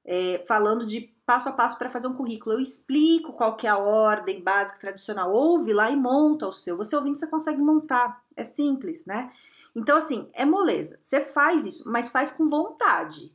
é, 0.06 0.44
falando 0.46 0.86
de 0.86 1.14
passo 1.26 1.50
a 1.50 1.54
passo 1.54 1.78
para 1.78 1.90
fazer 1.90 2.08
um 2.08 2.14
currículo. 2.14 2.56
Eu 2.56 2.60
explico 2.60 3.34
qual 3.34 3.56
que 3.56 3.68
é 3.68 3.70
a 3.70 3.78
ordem 3.78 4.44
básica, 4.44 4.80
tradicional. 4.80 5.32
Ouve 5.32 5.74
lá 5.74 5.90
e 5.90 5.96
monta 5.96 6.48
o 6.48 6.52
seu. 6.52 6.76
Você 6.78 6.96
ouvindo, 6.96 7.18
você 7.18 7.28
consegue 7.28 7.62
montar. 7.62 8.24
É 8.36 8.44
simples, 8.44 9.06
né? 9.06 9.32
Então, 9.76 9.98
assim, 9.98 10.30
é 10.34 10.46
moleza. 10.46 11.00
Você 11.02 11.22
faz 11.22 11.66
isso, 11.66 11.90
mas 11.90 12.10
faz 12.10 12.32
com 12.32 12.50
vontade. 12.50 13.34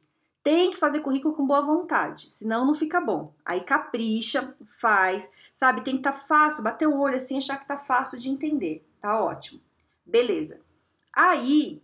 Tem 0.48 0.70
que 0.70 0.78
fazer 0.78 1.00
currículo 1.00 1.34
com 1.34 1.46
boa 1.46 1.60
vontade, 1.60 2.32
senão 2.32 2.64
não 2.64 2.72
fica 2.72 3.02
bom. 3.02 3.34
Aí 3.44 3.60
capricha, 3.60 4.56
faz, 4.66 5.30
sabe? 5.52 5.84
Tem 5.84 5.92
que 5.92 6.00
estar 6.00 6.12
tá 6.12 6.18
fácil, 6.18 6.64
bater 6.64 6.88
o 6.88 6.98
olho 6.98 7.16
assim, 7.16 7.36
achar 7.36 7.58
que 7.58 7.68
tá 7.68 7.76
fácil 7.76 8.18
de 8.18 8.30
entender. 8.30 8.82
Tá 8.98 9.22
ótimo. 9.22 9.60
Beleza. 10.06 10.58
Aí, 11.12 11.82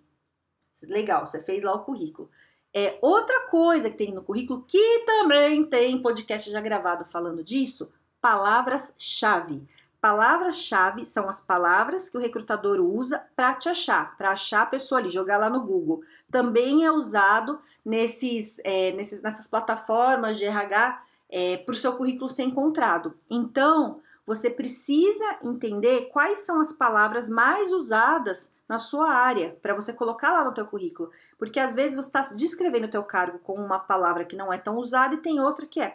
legal, 0.85 1.27
você 1.27 1.43
fez 1.43 1.63
lá 1.63 1.75
o 1.75 1.85
currículo. 1.85 2.31
É 2.73 2.99
outra 3.03 3.49
coisa 3.49 3.91
que 3.91 3.99
tem 3.99 4.15
no 4.15 4.23
currículo 4.23 4.65
que 4.67 5.01
também 5.01 5.63
tem 5.67 6.01
podcast 6.01 6.51
já 6.51 6.63
gravado 6.63 7.05
falando 7.05 7.45
disso, 7.45 7.93
palavras-chave. 8.19 9.63
Palavras-chave 10.05 11.03
são 11.03 11.31
as 11.31 11.41
palavras 11.41 12.11
que 12.11 12.19
o 12.19 12.21
recrutador 12.21 12.79
usa 12.79 13.25
para 13.35 13.55
te 13.55 13.71
achar, 13.71 14.15
para 14.19 14.33
achar 14.33 14.61
a 14.61 14.67
pessoa 14.67 15.01
ali, 15.01 15.09
jogar 15.09 15.39
lá 15.39 15.49
no 15.49 15.63
Google. 15.63 16.03
Também 16.31 16.85
é 16.85 16.93
usado 16.93 17.59
nesses, 17.83 18.61
é, 18.65 18.93
nesses 18.93 19.23
nessas 19.23 19.49
plataformas 19.49 20.37
de 20.37 20.45
RH 20.45 21.03
é, 21.31 21.57
para 21.57 21.73
o 21.73 21.75
seu 21.75 21.97
currículo 21.97 22.29
ser 22.29 22.43
encontrado. 22.43 23.15
Então, 23.31 24.03
você 24.27 24.51
precisa 24.51 25.39
entender 25.43 26.11
quais 26.13 26.41
são 26.41 26.61
as 26.61 26.71
palavras 26.71 27.31
mais 27.31 27.73
usadas 27.73 28.53
na 28.69 28.77
sua 28.77 29.11
área 29.11 29.57
para 29.63 29.75
você 29.75 29.91
colocar 29.91 30.35
lá 30.35 30.45
no 30.45 30.53
teu 30.53 30.67
currículo, 30.67 31.11
porque 31.39 31.59
às 31.59 31.73
vezes 31.73 31.97
você 31.97 32.09
está 32.09 32.21
descrevendo 32.37 32.85
o 32.85 32.91
teu 32.91 33.05
cargo 33.05 33.39
com 33.39 33.55
uma 33.55 33.79
palavra 33.79 34.27
que 34.27 34.37
não 34.37 34.53
é 34.53 34.59
tão 34.59 34.77
usada 34.77 35.15
e 35.15 35.23
tem 35.23 35.41
outra 35.41 35.67
que 35.67 35.81
é. 35.81 35.95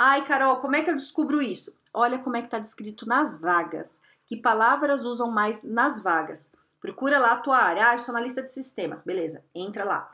Ai, 0.00 0.24
Carol, 0.24 0.58
como 0.58 0.76
é 0.76 0.82
que 0.82 0.88
eu 0.88 0.94
descubro 0.94 1.42
isso? 1.42 1.74
Olha 1.92 2.20
como 2.20 2.36
é 2.36 2.40
que 2.40 2.46
está 2.46 2.60
descrito 2.60 3.04
nas 3.04 3.36
vagas. 3.36 4.00
Que 4.24 4.36
palavras 4.36 5.04
usam 5.04 5.28
mais 5.28 5.64
nas 5.64 6.00
vagas? 6.00 6.52
Procura 6.80 7.18
lá 7.18 7.32
a 7.32 7.38
tua 7.38 7.58
área. 7.58 7.88
Ah, 7.88 7.94
eu 7.94 7.98
sou 7.98 8.14
analista 8.14 8.40
de 8.40 8.52
sistemas. 8.52 9.02
Beleza, 9.02 9.44
entra 9.52 9.84
lá. 9.84 10.08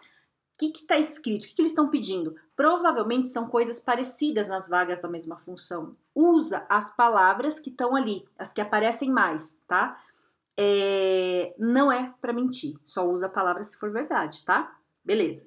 O 0.55 0.59
que 0.59 0.73
está 0.75 0.97
escrito? 0.97 1.45
O 1.45 1.49
que, 1.49 1.55
que 1.55 1.61
eles 1.61 1.73
estão 1.73 1.91
pedindo? 1.91 2.35
Provavelmente 2.57 3.29
são 3.29 3.47
coisas 3.47 3.79
parecidas 3.79 4.49
nas 4.49 4.71
vagas 4.71 5.01
da 5.01 5.09
mesma 5.09 5.39
função. 5.39 5.93
Usa 6.15 6.65
as 6.67 6.89
palavras 6.97 7.61
que 7.61 7.69
estão 7.69 7.95
ali, 7.95 8.27
as 8.39 8.55
que 8.55 8.63
aparecem 8.63 9.11
mais, 9.11 9.59
tá? 9.69 10.03
É, 10.57 11.55
não 11.59 11.93
é 11.93 12.15
para 12.23 12.33
mentir, 12.33 12.75
só 12.85 13.07
usa 13.07 13.27
a 13.27 13.29
palavra 13.29 13.63
se 13.63 13.77
for 13.77 13.91
verdade, 13.91 14.45
tá? 14.45 14.79
Beleza. 15.05 15.47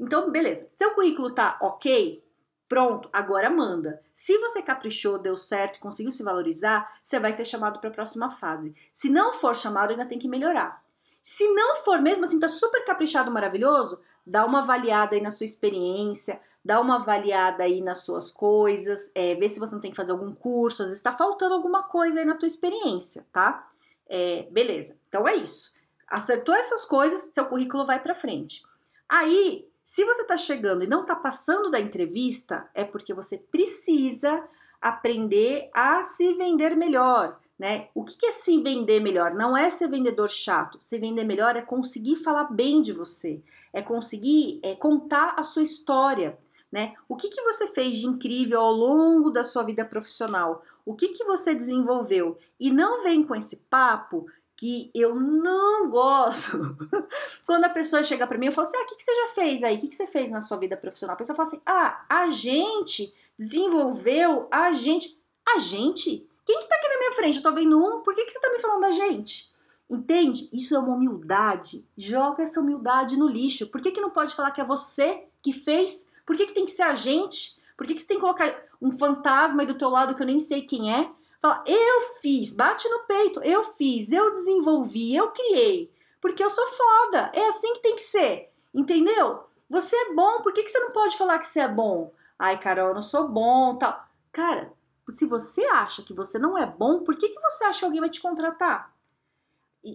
Então, 0.00 0.32
beleza. 0.32 0.68
Seu 0.74 0.92
currículo 0.94 1.32
tá 1.32 1.56
ok? 1.62 2.25
Pronto, 2.68 3.08
agora 3.12 3.48
manda. 3.48 4.02
Se 4.12 4.36
você 4.38 4.60
caprichou, 4.60 5.18
deu 5.18 5.36
certo, 5.36 5.78
conseguiu 5.78 6.10
se 6.10 6.22
valorizar, 6.22 6.98
você 7.04 7.18
vai 7.20 7.32
ser 7.32 7.44
chamado 7.44 7.78
para 7.78 7.90
a 7.90 7.92
próxima 7.92 8.28
fase. 8.28 8.74
Se 8.92 9.08
não 9.08 9.32
for 9.32 9.54
chamado, 9.54 9.90
ainda 9.90 10.04
tem 10.04 10.18
que 10.18 10.28
melhorar. 10.28 10.82
Se 11.22 11.48
não 11.54 11.76
for 11.76 12.00
mesmo 12.00 12.24
assim, 12.24 12.40
tá 12.40 12.48
super 12.48 12.84
caprichado, 12.84 13.30
maravilhoso, 13.30 14.00
dá 14.26 14.44
uma 14.44 14.60
avaliada 14.60 15.14
aí 15.14 15.20
na 15.20 15.30
sua 15.30 15.44
experiência, 15.44 16.40
dá 16.64 16.80
uma 16.80 16.96
avaliada 16.96 17.62
aí 17.62 17.80
nas 17.80 17.98
suas 17.98 18.30
coisas, 18.30 19.12
é, 19.14 19.36
vê 19.36 19.48
se 19.48 19.60
você 19.60 19.72
não 19.72 19.80
tem 19.80 19.92
que 19.92 19.96
fazer 19.96 20.12
algum 20.12 20.32
curso, 20.32 20.82
às 20.82 20.88
vezes 20.88 20.98
está 20.98 21.12
faltando 21.12 21.54
alguma 21.54 21.84
coisa 21.84 22.18
aí 22.18 22.24
na 22.24 22.34
tua 22.34 22.48
experiência, 22.48 23.24
tá? 23.32 23.68
É, 24.08 24.48
beleza. 24.50 24.98
Então 25.08 25.26
é 25.28 25.36
isso. 25.36 25.72
Acertou 26.08 26.54
essas 26.54 26.84
coisas, 26.84 27.28
seu 27.32 27.46
currículo 27.46 27.86
vai 27.86 28.00
para 28.00 28.14
frente. 28.14 28.62
Aí 29.08 29.68
se 29.88 30.04
você 30.04 30.22
está 30.22 30.36
chegando 30.36 30.82
e 30.82 30.88
não 30.88 31.02
está 31.02 31.14
passando 31.14 31.70
da 31.70 31.78
entrevista, 31.78 32.68
é 32.74 32.82
porque 32.82 33.14
você 33.14 33.38
precisa 33.38 34.42
aprender 34.82 35.70
a 35.72 36.02
se 36.02 36.34
vender 36.34 36.74
melhor, 36.74 37.38
né? 37.56 37.86
O 37.94 38.04
que 38.04 38.26
é 38.26 38.32
se 38.32 38.60
vender 38.60 38.98
melhor? 38.98 39.32
Não 39.32 39.56
é 39.56 39.70
ser 39.70 39.88
vendedor 39.88 40.28
chato. 40.28 40.76
Se 40.80 40.98
vender 40.98 41.22
melhor 41.22 41.54
é 41.54 41.62
conseguir 41.62 42.16
falar 42.16 42.52
bem 42.52 42.82
de 42.82 42.92
você, 42.92 43.40
é 43.72 43.80
conseguir 43.80 44.58
é, 44.64 44.74
contar 44.74 45.36
a 45.38 45.44
sua 45.44 45.62
história, 45.62 46.36
né? 46.70 46.94
O 47.08 47.14
que, 47.14 47.28
que 47.28 47.42
você 47.42 47.68
fez 47.68 48.00
de 48.00 48.08
incrível 48.08 48.62
ao 48.62 48.72
longo 48.72 49.30
da 49.30 49.44
sua 49.44 49.62
vida 49.62 49.84
profissional? 49.84 50.64
O 50.84 50.96
que, 50.96 51.10
que 51.10 51.22
você 51.22 51.54
desenvolveu? 51.54 52.36
E 52.58 52.72
não 52.72 53.04
vem 53.04 53.22
com 53.22 53.36
esse 53.36 53.58
papo 53.70 54.26
que 54.56 54.90
eu 54.94 55.14
não 55.14 55.90
gosto. 55.90 56.76
Quando 57.44 57.64
a 57.64 57.68
pessoa 57.68 58.02
chega 58.02 58.26
para 58.26 58.38
mim, 58.38 58.46
eu 58.46 58.52
falo 58.52 58.66
assim: 58.66 58.76
ah, 58.78 58.82
o 58.82 58.86
que, 58.86 58.96
que 58.96 59.02
você 59.02 59.14
já 59.14 59.28
fez 59.34 59.62
aí? 59.62 59.76
O 59.76 59.78
que, 59.78 59.88
que 59.88 59.94
você 59.94 60.06
fez 60.06 60.30
na 60.30 60.40
sua 60.40 60.56
vida 60.56 60.76
profissional? 60.76 61.14
A 61.14 61.18
pessoa 61.18 61.36
fala 61.36 61.48
assim: 61.48 61.60
ah, 61.66 62.04
a 62.08 62.30
gente 62.30 63.14
desenvolveu, 63.38 64.48
a 64.50 64.72
gente. 64.72 65.18
A 65.54 65.58
gente? 65.58 66.26
Quem 66.44 66.58
que 66.58 66.68
tá 66.68 66.76
aqui 66.76 66.88
na 66.88 66.98
minha 66.98 67.12
frente? 67.12 67.36
Eu 67.36 67.42
tô 67.42 67.52
vendo 67.52 67.78
um, 67.78 68.00
por 68.02 68.14
que, 68.14 68.24
que 68.24 68.32
você 68.32 68.40
tá 68.40 68.50
me 68.50 68.58
falando 68.58 68.82
da 68.82 68.90
gente? 68.90 69.52
Entende? 69.88 70.48
Isso 70.52 70.74
é 70.74 70.78
uma 70.78 70.94
humildade. 70.94 71.86
Joga 71.96 72.42
essa 72.42 72.60
humildade 72.60 73.16
no 73.16 73.28
lixo. 73.28 73.68
Por 73.68 73.80
que, 73.80 73.92
que 73.92 74.00
não 74.00 74.10
pode 74.10 74.34
falar 74.34 74.50
que 74.50 74.60
é 74.60 74.64
você 74.64 75.24
que 75.40 75.52
fez? 75.52 76.08
Por 76.24 76.36
que, 76.36 76.46
que 76.46 76.54
tem 76.54 76.64
que 76.64 76.72
ser 76.72 76.82
a 76.82 76.94
gente? 76.94 77.56
Por 77.76 77.86
que, 77.86 77.94
que 77.94 78.00
você 78.00 78.06
tem 78.06 78.16
que 78.16 78.22
colocar 78.22 78.52
um 78.80 78.90
fantasma 78.90 79.62
aí 79.62 79.66
do 79.66 79.78
teu 79.78 79.88
lado 79.88 80.14
que 80.14 80.22
eu 80.22 80.26
nem 80.26 80.40
sei 80.40 80.62
quem 80.62 80.92
é? 80.92 81.08
Fala, 81.46 81.62
eu 81.64 82.00
fiz, 82.20 82.52
bate 82.52 82.88
no 82.88 83.04
peito, 83.04 83.40
eu 83.44 83.62
fiz, 83.62 84.10
eu 84.10 84.32
desenvolvi, 84.32 85.14
eu 85.14 85.30
criei, 85.30 85.94
porque 86.20 86.42
eu 86.42 86.50
sou 86.50 86.66
foda, 86.66 87.30
é 87.32 87.46
assim 87.46 87.72
que 87.74 87.82
tem 87.82 87.94
que 87.94 88.00
ser, 88.00 88.52
entendeu? 88.74 89.44
Você 89.70 89.94
é 89.94 90.12
bom, 90.12 90.42
por 90.42 90.52
que, 90.52 90.64
que 90.64 90.68
você 90.68 90.80
não 90.80 90.90
pode 90.90 91.16
falar 91.16 91.38
que 91.38 91.46
você 91.46 91.60
é 91.60 91.68
bom? 91.68 92.12
Ai, 92.36 92.58
Carol, 92.58 92.88
eu 92.88 92.94
não 92.94 93.02
sou 93.02 93.28
bom, 93.28 93.76
tal. 93.76 94.04
Cara, 94.32 94.72
se 95.08 95.24
você 95.24 95.64
acha 95.66 96.02
que 96.02 96.12
você 96.12 96.36
não 96.36 96.58
é 96.58 96.66
bom, 96.66 97.04
por 97.04 97.16
que, 97.16 97.28
que 97.28 97.40
você 97.40 97.64
acha 97.64 97.78
que 97.78 97.84
alguém 97.84 98.00
vai 98.00 98.10
te 98.10 98.20
contratar? 98.20 98.92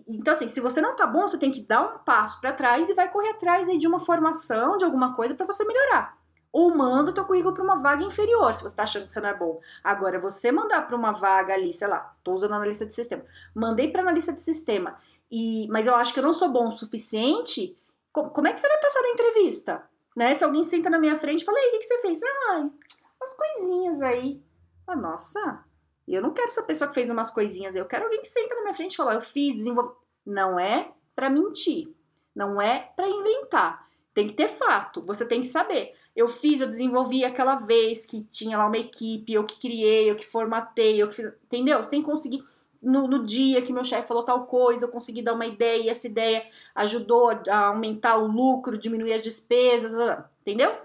então, 0.07 0.33
assim, 0.33 0.47
se 0.47 0.61
você 0.61 0.79
não 0.79 0.95
tá 0.95 1.05
bom, 1.05 1.23
você 1.23 1.37
tem 1.37 1.51
que 1.51 1.59
dar 1.63 1.81
um 1.81 1.97
passo 1.97 2.39
para 2.39 2.53
trás 2.53 2.89
e 2.89 2.93
vai 2.93 3.11
correr 3.11 3.31
atrás 3.31 3.67
aí 3.67 3.77
de 3.77 3.87
uma 3.89 3.99
formação, 3.99 4.77
de 4.77 4.85
alguma 4.85 5.13
coisa 5.13 5.35
para 5.35 5.45
você 5.45 5.65
melhorar 5.65 6.20
ou 6.51 6.75
manda 6.75 7.11
o 7.11 7.13
teu 7.13 7.25
currículo 7.25 7.53
para 7.53 7.63
uma 7.63 7.77
vaga 7.77 8.03
inferior, 8.03 8.53
se 8.53 8.61
você 8.61 8.67
está 8.67 8.83
achando 8.83 9.05
que 9.05 9.11
você 9.11 9.21
não 9.21 9.29
é 9.29 9.33
bom. 9.33 9.59
Agora, 9.83 10.19
você 10.19 10.51
mandar 10.51 10.81
para 10.85 10.95
uma 10.95 11.11
vaga 11.11 11.53
ali, 11.53 11.73
sei 11.73 11.87
lá, 11.87 12.13
estou 12.17 12.35
usando 12.35 12.53
analista 12.53 12.85
de 12.85 12.93
sistema, 12.93 13.23
mandei 13.55 13.89
para 13.89 14.01
analista 14.01 14.33
de 14.33 14.41
sistema, 14.41 14.97
e 15.31 15.67
mas 15.69 15.87
eu 15.87 15.95
acho 15.95 16.13
que 16.13 16.19
eu 16.19 16.23
não 16.23 16.33
sou 16.33 16.49
bom 16.49 16.67
o 16.67 16.71
suficiente, 16.71 17.75
como 18.11 18.47
é 18.47 18.53
que 18.53 18.59
você 18.59 18.67
vai 18.67 18.79
passar 18.79 19.01
na 19.01 19.09
entrevista? 19.09 19.83
Né? 20.15 20.35
Se 20.35 20.43
alguém 20.43 20.63
senta 20.63 20.89
na 20.89 20.99
minha 20.99 21.15
frente 21.15 21.41
e 21.41 21.45
fala, 21.45 21.57
o 21.57 21.71
que, 21.71 21.77
que 21.79 21.85
você 21.85 22.01
fez? 22.01 22.21
Ah, 22.23 22.57
umas 22.59 23.33
coisinhas 23.33 24.01
aí. 24.01 24.43
Ah, 24.85 24.95
nossa, 24.95 25.63
eu 26.05 26.21
não 26.21 26.33
quero 26.33 26.49
essa 26.49 26.63
pessoa 26.63 26.89
que 26.89 26.95
fez 26.95 27.09
umas 27.09 27.31
coisinhas, 27.31 27.75
eu 27.75 27.85
quero 27.85 28.03
alguém 28.03 28.21
que 28.21 28.27
senta 28.27 28.55
na 28.55 28.61
minha 28.61 28.73
frente 28.73 28.93
e 28.93 28.97
fala, 28.97 29.13
eu 29.13 29.21
fiz, 29.21 29.55
desenvolvi. 29.55 29.95
Não 30.25 30.59
é 30.59 30.91
para 31.15 31.29
mentir, 31.29 31.95
não 32.35 32.61
é 32.61 32.91
para 32.95 33.07
inventar. 33.07 33.87
Tem 34.13 34.27
que 34.27 34.33
ter 34.33 34.49
fato, 34.49 35.01
você 35.05 35.25
tem 35.25 35.39
que 35.39 35.47
saber 35.47 35.95
eu 36.15 36.27
fiz, 36.27 36.61
eu 36.61 36.67
desenvolvi 36.67 37.23
aquela 37.23 37.55
vez 37.55 38.05
que 38.05 38.23
tinha 38.23 38.57
lá 38.57 38.67
uma 38.67 38.77
equipe, 38.77 39.33
eu 39.33 39.45
que 39.45 39.59
criei, 39.59 40.09
eu 40.09 40.15
que 40.15 40.25
formatei, 40.25 41.01
eu 41.01 41.07
que 41.07 41.21
entendeu? 41.45 41.81
Você 41.81 41.89
tem 41.89 42.01
que 42.01 42.09
conseguir 42.09 42.43
no, 42.81 43.07
no 43.07 43.23
dia 43.23 43.61
que 43.61 43.71
meu 43.71 43.83
chefe 43.83 44.07
falou 44.07 44.25
tal 44.25 44.45
coisa, 44.45 44.85
eu 44.85 44.89
consegui 44.89 45.21
dar 45.21 45.33
uma 45.33 45.45
ideia 45.45 45.83
e 45.83 45.89
essa 45.89 46.07
ideia 46.07 46.43
ajudou 46.73 47.29
a 47.47 47.67
aumentar 47.67 48.17
o 48.17 48.27
lucro, 48.27 48.77
diminuir 48.77 49.13
as 49.13 49.21
despesas, 49.21 49.93
entendeu? 50.41 50.75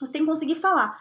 Você 0.00 0.12
tem 0.12 0.22
que 0.22 0.28
conseguir 0.28 0.56
falar. 0.56 1.00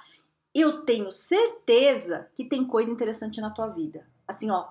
Eu 0.53 0.83
tenho 0.83 1.11
certeza 1.11 2.29
que 2.35 2.45
tem 2.45 2.63
coisa 2.63 2.91
interessante 2.91 3.41
na 3.41 3.49
tua 3.49 3.67
vida. 3.67 4.07
Assim, 4.27 4.51
ó, 4.51 4.67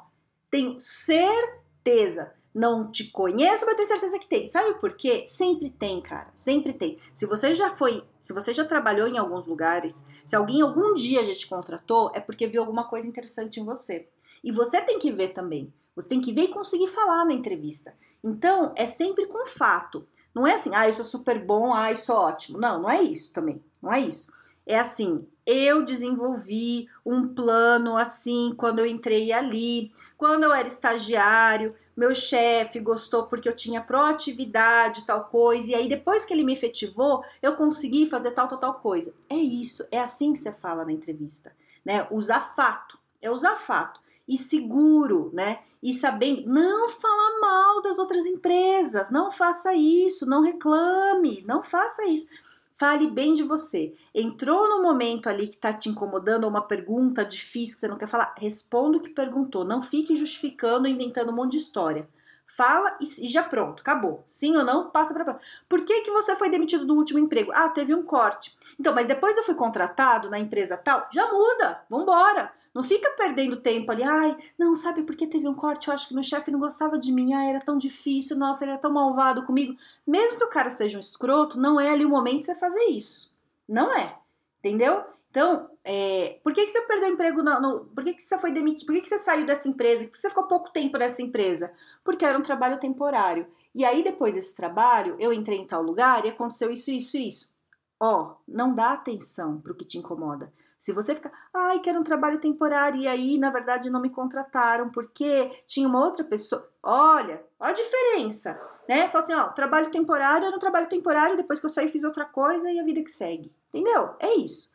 tenho 0.50 0.76
certeza. 0.78 2.32
Não 2.54 2.88
te 2.88 3.10
conheço, 3.10 3.66
mas 3.66 3.74
tenho 3.74 3.88
certeza 3.88 4.18
que 4.18 4.28
tem. 4.28 4.46
Sabe 4.46 4.78
por 4.78 4.92
quê? 4.92 5.24
Sempre 5.26 5.70
tem, 5.70 6.00
cara. 6.00 6.28
Sempre 6.36 6.72
tem. 6.72 6.98
Se 7.12 7.26
você 7.26 7.52
já 7.52 7.74
foi, 7.74 8.04
se 8.20 8.32
você 8.32 8.54
já 8.54 8.64
trabalhou 8.64 9.08
em 9.08 9.18
alguns 9.18 9.46
lugares, 9.46 10.04
se 10.24 10.36
alguém 10.36 10.62
algum 10.62 10.94
dia 10.94 11.24
já 11.24 11.34
te 11.34 11.48
contratou, 11.48 12.12
é 12.14 12.20
porque 12.20 12.46
viu 12.46 12.62
alguma 12.62 12.84
coisa 12.84 13.08
interessante 13.08 13.58
em 13.58 13.64
você. 13.64 14.06
E 14.44 14.52
você 14.52 14.80
tem 14.80 15.00
que 15.00 15.10
ver 15.10 15.28
também. 15.28 15.72
Você 15.96 16.08
tem 16.08 16.20
que 16.20 16.32
ver 16.32 16.42
e 16.42 16.48
conseguir 16.48 16.88
falar 16.88 17.24
na 17.24 17.32
entrevista. 17.32 17.94
Então, 18.22 18.72
é 18.76 18.86
sempre 18.86 19.26
com 19.26 19.46
fato. 19.46 20.06
Não 20.32 20.46
é 20.46 20.54
assim, 20.54 20.70
ah, 20.74 20.86
eu 20.86 20.92
sou 20.92 21.04
super 21.04 21.44
bom, 21.44 21.74
ah, 21.74 21.90
eu 21.90 21.96
sou 21.96 22.16
ótimo. 22.16 22.58
Não, 22.58 22.82
não 22.82 22.90
é 22.90 23.02
isso 23.02 23.32
também. 23.32 23.60
Não 23.82 23.92
é 23.92 24.00
isso. 24.00 24.28
É 24.66 24.78
assim, 24.78 25.26
eu 25.46 25.84
desenvolvi 25.84 26.88
um 27.04 27.28
plano 27.28 27.96
assim 27.96 28.50
quando 28.56 28.78
eu 28.78 28.86
entrei 28.86 29.30
ali, 29.30 29.92
quando 30.16 30.44
eu 30.44 30.54
era 30.54 30.66
estagiário, 30.66 31.74
meu 31.96 32.14
chefe 32.14 32.80
gostou 32.80 33.24
porque 33.26 33.48
eu 33.48 33.54
tinha 33.54 33.80
proatividade, 33.80 35.06
tal 35.06 35.24
coisa, 35.24 35.70
e 35.70 35.74
aí 35.74 35.88
depois 35.88 36.24
que 36.24 36.32
ele 36.32 36.44
me 36.44 36.52
efetivou, 36.52 37.22
eu 37.42 37.54
consegui 37.54 38.06
fazer 38.06 38.32
tal, 38.32 38.48
tal, 38.48 38.58
tal 38.58 38.74
coisa. 38.74 39.12
É 39.28 39.36
isso, 39.36 39.86
é 39.90 40.00
assim 40.00 40.32
que 40.32 40.38
você 40.38 40.52
fala 40.52 40.84
na 40.84 40.92
entrevista, 40.92 41.54
né? 41.84 42.06
Usar 42.10 42.40
fato, 42.40 42.98
é 43.20 43.30
usar 43.30 43.56
fato. 43.56 44.00
E 44.26 44.38
seguro, 44.38 45.30
né? 45.34 45.60
E 45.82 45.92
sabendo, 45.92 46.48
não 46.48 46.88
falar 46.88 47.40
mal 47.40 47.82
das 47.82 47.98
outras 47.98 48.24
empresas, 48.24 49.10
não 49.10 49.30
faça 49.30 49.74
isso, 49.74 50.24
não 50.24 50.40
reclame, 50.40 51.44
não 51.46 51.62
faça 51.62 52.06
isso. 52.06 52.26
Fale 52.76 53.06
bem 53.08 53.32
de 53.32 53.44
você. 53.44 53.94
Entrou 54.12 54.68
no 54.68 54.82
momento 54.82 55.28
ali 55.28 55.46
que 55.46 55.56
tá 55.56 55.72
te 55.72 55.88
incomodando, 55.88 56.48
uma 56.48 56.60
pergunta 56.60 57.24
difícil 57.24 57.76
que 57.76 57.80
você 57.80 57.88
não 57.88 57.96
quer 57.96 58.08
falar, 58.08 58.34
responda 58.36 58.98
o 58.98 59.00
que 59.00 59.10
perguntou. 59.10 59.64
Não 59.64 59.80
fique 59.80 60.16
justificando, 60.16 60.88
inventando 60.88 61.30
um 61.30 61.34
monte 61.36 61.52
de 61.52 61.58
história. 61.58 62.08
Fala 62.46 62.98
e, 63.00 63.28
já 63.28 63.44
pronto, 63.44 63.80
acabou. 63.80 64.24
Sim 64.26 64.56
ou 64.56 64.64
não, 64.64 64.90
passa 64.90 65.14
para 65.14 65.38
Por 65.68 65.84
que, 65.84 66.02
que 66.02 66.10
você 66.10 66.34
foi 66.34 66.50
demitido 66.50 66.84
do 66.84 66.94
último 66.94 67.20
emprego? 67.20 67.52
Ah, 67.54 67.68
teve 67.68 67.94
um 67.94 68.02
corte. 68.02 68.54
Então, 68.78 68.92
mas 68.92 69.06
depois 69.06 69.36
eu 69.36 69.44
fui 69.44 69.54
contratado 69.54 70.28
na 70.28 70.38
empresa 70.38 70.76
tal, 70.76 71.08
já 71.12 71.32
muda, 71.32 71.80
vambora. 71.88 72.52
Não 72.74 72.82
fica 72.82 73.08
perdendo 73.16 73.56
tempo 73.56 73.92
ali, 73.92 74.02
ai, 74.02 74.36
não, 74.58 74.74
sabe 74.74 75.04
por 75.04 75.14
que 75.14 75.28
teve 75.28 75.46
um 75.46 75.54
corte? 75.54 75.86
Eu 75.86 75.94
acho 75.94 76.08
que 76.08 76.14
meu 76.14 76.24
chefe 76.24 76.50
não 76.50 76.58
gostava 76.58 76.98
de 76.98 77.12
mim, 77.12 77.32
ai, 77.32 77.50
era 77.50 77.60
tão 77.60 77.78
difícil, 77.78 78.36
nossa, 78.36 78.64
ele 78.64 78.72
era 78.72 78.80
tão 78.80 78.92
malvado 78.92 79.46
comigo. 79.46 79.76
Mesmo 80.04 80.38
que 80.38 80.44
o 80.44 80.50
cara 80.50 80.70
seja 80.70 80.96
um 80.96 81.00
escroto, 81.00 81.58
não 81.58 81.80
é 81.80 81.90
ali 81.90 82.04
o 82.04 82.08
momento 82.08 82.40
de 82.40 82.46
você 82.46 82.54
fazer 82.56 82.84
isso. 82.86 83.32
Não 83.68 83.94
é. 83.96 84.18
Entendeu? 84.58 85.04
Então, 85.30 85.68
é, 85.84 86.38
por 86.42 86.52
que, 86.52 86.64
que 86.64 86.70
você 86.70 86.80
perdeu 86.82 87.10
emprego? 87.10 87.42
No, 87.42 87.60
no, 87.60 87.84
por 87.86 88.02
que, 88.04 88.14
que 88.14 88.22
você 88.22 88.38
foi 88.38 88.50
demitido? 88.50 88.86
Por 88.86 88.94
que, 88.94 89.02
que 89.02 89.08
você 89.08 89.18
saiu 89.18 89.46
dessa 89.46 89.68
empresa? 89.68 90.04
Por 90.06 90.12
que 90.14 90.20
você 90.20 90.28
ficou 90.28 90.44
pouco 90.44 90.72
tempo 90.72 90.96
nessa 90.96 91.22
empresa? 91.22 91.72
Porque 92.04 92.24
era 92.24 92.38
um 92.38 92.42
trabalho 92.42 92.78
temporário. 92.78 93.46
E 93.74 93.84
aí, 93.84 94.02
depois 94.02 94.34
desse 94.34 94.54
trabalho, 94.54 95.16
eu 95.18 95.32
entrei 95.32 95.58
em 95.58 95.66
tal 95.66 95.82
lugar 95.82 96.24
e 96.24 96.28
aconteceu 96.28 96.70
isso, 96.70 96.90
isso, 96.90 97.16
isso. 97.16 97.52
Ó, 97.98 98.36
não 98.46 98.74
dá 98.74 98.92
atenção 98.92 99.60
para 99.60 99.72
o 99.72 99.74
que 99.74 99.84
te 99.84 99.98
incomoda. 99.98 100.52
Se 100.84 100.92
você 100.92 101.14
ficar, 101.14 101.32
ai, 101.54 101.80
quero 101.80 101.98
um 101.98 102.02
trabalho 102.02 102.38
temporário 102.38 103.00
e 103.00 103.08
aí, 103.08 103.38
na 103.38 103.48
verdade, 103.48 103.88
não 103.88 104.02
me 104.02 104.10
contrataram 104.10 104.90
porque 104.90 105.50
tinha 105.66 105.88
uma 105.88 106.04
outra 106.04 106.22
pessoa. 106.22 106.70
Olha, 106.82 107.42
olha 107.58 107.70
a 107.70 107.72
diferença, 107.72 108.52
né? 108.86 109.08
Fala 109.08 109.24
assim, 109.24 109.32
ó, 109.32 109.48
trabalho 109.48 109.90
temporário, 109.90 110.46
era 110.46 110.54
um 110.54 110.58
trabalho 110.58 110.86
temporário, 110.86 111.38
depois 111.38 111.58
que 111.58 111.64
eu 111.64 111.70
saí 111.70 111.88
fiz 111.88 112.04
outra 112.04 112.26
coisa 112.26 112.70
e 112.70 112.78
a 112.78 112.84
vida 112.84 113.02
que 113.02 113.10
segue. 113.10 113.50
Entendeu? 113.68 114.14
É 114.20 114.34
isso. 114.34 114.74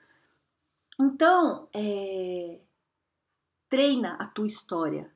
Então, 0.99 1.67
é... 1.75 2.59
treina 3.69 4.17
a 4.19 4.25
tua 4.25 4.47
história. 4.47 5.13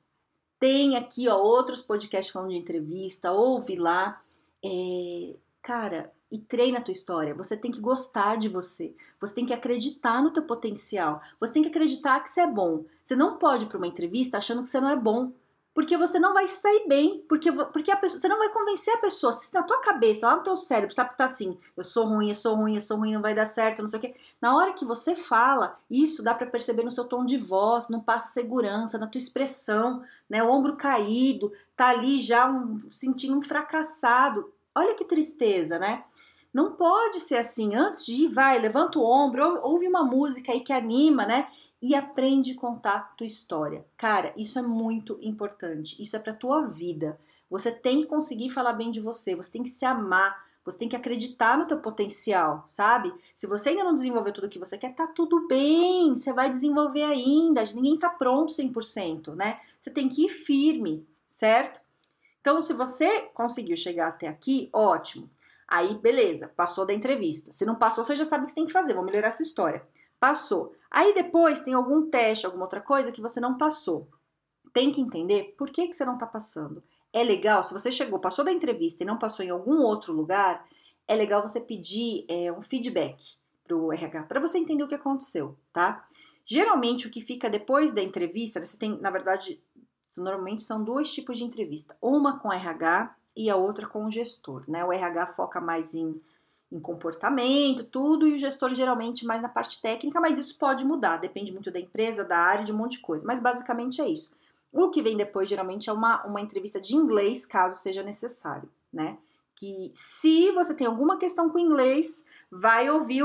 Tem 0.60 0.96
aqui, 0.96 1.28
ó, 1.28 1.36
outros 1.36 1.82
podcasts 1.82 2.32
falando 2.32 2.52
de 2.52 2.58
entrevista, 2.58 3.32
ouve 3.32 3.78
lá. 3.78 4.22
É... 4.64 5.36
Cara, 5.60 6.14
e 6.34 6.40
treina 6.40 6.80
a 6.80 6.82
tua 6.82 6.92
história. 6.92 7.36
Você 7.36 7.56
tem 7.56 7.72
que 7.72 7.80
gostar 7.80 8.38
de 8.38 8.50
você. 8.50 8.94
Você 9.22 9.36
tem 9.36 9.46
que 9.46 9.54
acreditar 9.54 10.20
no 10.22 10.32
teu 10.32 10.42
potencial. 10.44 11.22
Você 11.40 11.54
tem 11.54 11.62
que 11.62 11.70
acreditar 11.70 12.20
que 12.22 12.30
você 12.30 12.42
é 12.42 12.48
bom. 12.48 12.84
Você 13.04 13.16
não 13.16 13.38
pode 13.38 13.66
ir 13.66 13.68
para 13.68 13.78
uma 13.78 13.88
entrevista 13.88 14.40
achando 14.40 14.64
que 14.64 14.70
você 14.70 14.82
não 14.82 14.90
é 14.90 14.96
bom. 14.96 15.32
porque 15.74 15.98
você 15.98 16.20
não 16.20 16.34
vai 16.34 16.48
sair 16.48 16.88
bem, 16.88 17.26
porque, 17.28 17.52
porque 17.52 17.92
a 17.92 17.98
pessoa, 17.98 18.20
você 18.20 18.28
não 18.28 18.38
vai 18.38 18.50
convencer 18.50 18.94
a 18.94 19.00
pessoa. 19.00 19.34
Se 19.34 19.52
na 19.54 19.64
tua 19.64 19.82
cabeça, 19.82 20.28
lá 20.28 20.36
no 20.36 20.44
teu 20.44 20.56
cérebro, 20.56 20.96
tá, 20.96 21.04
tá 21.04 21.26
assim, 21.26 21.58
eu 21.76 21.84
sou 21.84 22.06
ruim, 22.06 22.30
eu 22.30 22.36
sou 22.36 22.56
ruim, 22.56 22.76
eu 22.76 22.82
sou 22.82 22.98
ruim, 22.98 23.14
não 23.14 23.22
vai 23.22 23.34
dar 23.34 23.46
certo, 23.46 23.80
não 23.80 23.88
sei 23.88 23.98
o 23.98 24.02
quê. 24.02 24.16
Na 24.40 24.56
hora 24.56 24.74
que 24.74 24.86
você 24.86 25.16
fala, 25.16 25.78
isso 25.90 26.22
dá 26.24 26.36
para 26.36 26.46
perceber 26.46 26.84
no 26.84 26.92
seu 26.92 27.06
tom 27.06 27.26
de 27.26 27.38
voz, 27.38 27.90
não 27.90 28.00
passa 28.00 28.32
segurança, 28.32 29.00
na 29.00 29.08
tua 29.08 29.18
expressão, 29.18 30.04
né? 30.30 30.44
O 30.44 30.52
ombro 30.52 30.76
caído, 30.76 31.52
tá 31.76 31.88
ali 31.90 32.20
já 32.20 32.50
um, 32.50 32.80
sentindo 32.90 33.36
um 33.36 33.42
fracassado. 33.42 34.52
Olha 34.76 34.96
que 34.96 35.06
tristeza, 35.06 35.80
né? 35.80 36.04
Não 36.54 36.74
pode 36.74 37.20
ser 37.20 37.38
assim. 37.38 37.76
Antes 37.76 38.06
de 38.06 38.26
ir, 38.26 38.28
vai, 38.28 38.60
levanta 38.60 39.00
o 39.00 39.04
ombro, 39.04 39.60
ouve 39.64 39.88
uma 39.88 40.04
música 40.04 40.52
aí 40.52 40.60
que 40.60 40.72
anima, 40.72 41.26
né? 41.26 41.48
e 41.84 41.94
aprende 41.96 42.54
a 42.54 42.56
contar 42.56 43.14
tua 43.18 43.28
história. 43.28 43.86
Cara, 43.98 44.34
isso 44.38 44.58
é 44.58 44.62
muito 44.62 45.18
importante. 45.22 46.02
Isso 46.02 46.16
é 46.16 46.20
para 46.20 46.34
tua 46.34 46.66
vida. 46.66 47.20
Você 47.50 47.74
tem 47.74 48.00
que 48.00 48.08
conseguir 48.08 48.50
falar 48.50 48.72
bem 48.72 48.90
de 48.90 49.02
você, 49.02 49.36
você 49.36 49.52
tem 49.52 49.62
que 49.62 49.70
se 49.70 49.84
amar, 49.84 50.46
você 50.64 50.78
tem 50.78 50.88
que 50.88 50.96
acreditar 50.96 51.58
no 51.58 51.68
teu 51.68 51.78
potencial, 51.78 52.64
sabe? 52.66 53.14
Se 53.36 53.46
você 53.46 53.70
ainda 53.70 53.84
não 53.84 53.94
desenvolveu 53.94 54.32
tudo 54.32 54.48
o 54.48 54.50
que 54.50 54.58
você 54.58 54.78
quer, 54.78 54.96
tá 54.96 55.08
tudo 55.08 55.46
bem, 55.46 56.16
você 56.16 56.32
vai 56.32 56.50
desenvolver 56.50 57.04
ainda, 57.04 57.62
ninguém 57.76 58.00
tá 58.00 58.10
pronto 58.10 58.54
100%, 58.54 59.36
né? 59.36 59.60
Você 59.78 59.92
tem 59.92 60.08
que 60.08 60.26
ir 60.26 60.30
firme, 60.30 61.06
certo? 61.28 61.82
Então, 62.40 62.62
se 62.62 62.72
você 62.72 63.24
conseguiu 63.34 63.76
chegar 63.76 64.08
até 64.08 64.30
aqui, 64.30 64.70
ótimo. 64.72 65.30
Aí, 65.74 65.96
beleza, 65.96 66.50
passou 66.50 66.86
da 66.86 66.94
entrevista. 66.94 67.52
Se 67.52 67.66
não 67.66 67.74
passou, 67.74 68.04
você 68.04 68.16
já 68.16 68.24
sabe 68.24 68.44
o 68.44 68.46
que 68.46 68.52
você 68.52 68.56
tem 68.58 68.66
que 68.68 68.72
fazer, 68.72 68.94
vou 68.94 69.04
melhorar 69.04 69.30
essa 69.30 69.42
história. 69.42 69.84
Passou. 70.20 70.76
Aí 70.92 71.16
depois 71.16 71.62
tem 71.62 71.74
algum 71.74 72.12
teste, 72.12 72.46
alguma 72.46 72.66
outra 72.66 72.80
coisa 72.80 73.12
que 73.12 73.20
você 73.20 73.40
não 73.40 73.58
passou. 73.58 74.08
Tem 74.72 74.92
que 74.92 75.02
entender 75.02 75.56
por 75.58 75.72
que, 75.72 75.88
que 75.88 75.96
você 75.96 76.06
não 76.06 76.14
está 76.14 76.28
passando. 76.28 76.84
É 77.12 77.24
legal, 77.24 77.64
se 77.64 77.74
você 77.74 77.92
chegou, 77.92 78.20
passou 78.20 78.46
da 78.46 78.52
entrevista 78.52 79.02
e 79.02 79.08
não 79.08 79.18
passou 79.18 79.44
em 79.44 79.50
algum 79.50 79.82
outro 79.82 80.14
lugar, 80.14 80.64
é 81.08 81.16
legal 81.16 81.42
você 81.42 81.60
pedir 81.60 82.24
é, 82.30 82.52
um 82.52 82.62
feedback 82.62 83.36
para 83.64 83.76
o 83.76 83.92
RH, 83.92 84.26
para 84.26 84.40
você 84.40 84.60
entender 84.60 84.84
o 84.84 84.88
que 84.88 84.94
aconteceu, 84.94 85.58
tá? 85.72 86.08
Geralmente 86.46 87.08
o 87.08 87.10
que 87.10 87.20
fica 87.20 87.50
depois 87.50 87.94
da 87.94 88.02
entrevista, 88.04 88.64
você 88.64 88.78
tem, 88.78 88.96
na 89.02 89.10
verdade, 89.10 89.60
normalmente 90.18 90.62
são 90.62 90.84
dois 90.84 91.12
tipos 91.12 91.40
de 91.40 91.44
entrevista, 91.44 91.98
uma 92.00 92.38
com 92.38 92.54
RH 92.54 93.16
e 93.36 93.50
a 93.50 93.56
outra 93.56 93.88
com 93.88 94.06
o 94.06 94.12
gestor, 94.12 94.64
né? 94.68 94.84
O 94.84 94.92
RH 94.92 95.28
foca 95.28 95.60
mais 95.60 95.94
em 95.94 96.22
em 96.74 96.80
comportamento, 96.80 97.84
tudo, 97.84 98.28
e 98.28 98.34
o 98.34 98.40
gestor 98.40 98.74
geralmente 98.74 99.28
mais 99.28 99.40
na 99.40 99.48
parte 99.48 99.80
técnica, 99.80 100.20
mas 100.20 100.40
isso 100.40 100.58
pode 100.58 100.84
mudar, 100.84 101.18
depende 101.18 101.54
muito 101.54 101.70
da 101.70 101.80
empresa, 101.80 102.26
da 102.26 102.40
área, 102.40 102.66
de 102.66 102.74
um 102.74 102.76
monte 102.76 102.94
de 102.94 103.00
coisa. 103.00 103.24
Mas 103.24 103.40
basicamente 103.40 104.02
é 104.02 104.08
isso. 104.08 104.32
O 104.72 104.90
que 104.90 105.04
vem 105.04 105.16
depois, 105.16 105.48
geralmente, 105.48 105.88
é 105.88 105.94
uma, 105.94 106.26
uma 106.26 106.42
entrevista 106.42 106.82
de 106.82 106.96
inglês, 106.96 107.46
caso 107.46 107.80
seja 107.80 108.02
necessário, 108.02 108.68
né? 108.92 109.20
Que 109.56 109.92
se 109.94 110.52
você 110.52 110.74
tem 110.74 110.88
alguma 110.88 111.20
questão 111.20 111.48
com 111.48 111.60
inglês, 111.60 112.26
vai 112.50 112.90
ouvir, 112.90 113.24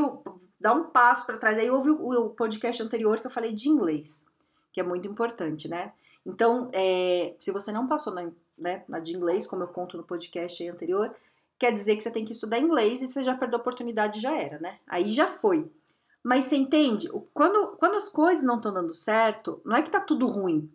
dá 0.61 0.75
um 0.75 0.85
passo 0.85 1.25
para 1.25 1.38
trás, 1.38 1.57
aí 1.57 1.71
ouve 1.71 1.88
o, 1.88 2.27
o, 2.27 2.31
podcast 2.31 2.83
anterior 2.83 3.19
que 3.19 3.27
eu 3.27 3.31
falei 3.31 3.55
de 3.55 3.71
inglês, 3.71 4.27
que 4.71 4.79
é 4.79 4.83
muito 4.83 5.09
importante, 5.09 5.69
né? 5.69 5.95
Então, 6.27 6.69
é, 6.71 7.35
se 7.38 7.50
você 7.50 7.73
não 7.73 7.87
passou 7.87 8.12
na, 8.12 8.31
né, 8.59 8.85
na 8.88 8.99
de 8.99 9.17
inglês, 9.17 9.47
como 9.47 9.62
eu 9.62 9.69
conto 9.69 9.97
no 9.97 10.05
podcast 10.05 10.67
anterior, 10.69 11.15
quer 11.59 11.73
dizer 11.73 11.97
que 11.97 12.03
você 12.03 12.11
tem 12.11 12.25
que 12.25 12.33
estudar 12.33 12.59
inglês 12.59 13.03
e 13.03 13.09
você 13.09 13.25
já 13.25 13.37
perdeu 13.37 13.59
a 13.59 13.61
oportunidade, 13.61 14.21
já 14.21 14.37
era, 14.37 14.59
né? 14.59 14.79
Aí 14.87 15.09
já 15.09 15.29
foi. 15.29 15.71
Mas 16.23 16.45
você 16.45 16.57
entende? 16.57 17.09
Quando, 17.33 17.77
quando 17.77 17.97
as 17.97 18.09
coisas 18.09 18.45
não 18.45 18.57
estão 18.57 18.73
dando 18.73 18.95
certo, 18.95 19.61
não 19.65 19.77
é 19.77 19.83
que 19.83 19.91
tá 19.91 20.00
tudo 20.00 20.27
ruim. 20.27 20.71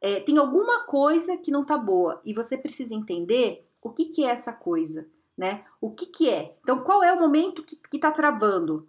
É, 0.00 0.20
tem 0.20 0.36
alguma 0.38 0.84
coisa 0.84 1.36
que 1.36 1.50
não 1.50 1.64
tá 1.64 1.78
boa 1.78 2.20
e 2.24 2.34
você 2.34 2.58
precisa 2.58 2.94
entender 2.94 3.64
o 3.80 3.90
que, 3.90 4.06
que 4.06 4.24
é 4.24 4.30
essa 4.30 4.52
coisa, 4.52 5.06
né? 5.36 5.64
O 5.80 5.90
que, 5.90 6.06
que 6.06 6.28
é? 6.28 6.56
Então, 6.62 6.78
qual 6.78 7.02
é 7.02 7.12
o 7.12 7.20
momento 7.20 7.62
que, 7.62 7.76
que 7.76 7.98
tá 7.98 8.10
travando? 8.10 8.86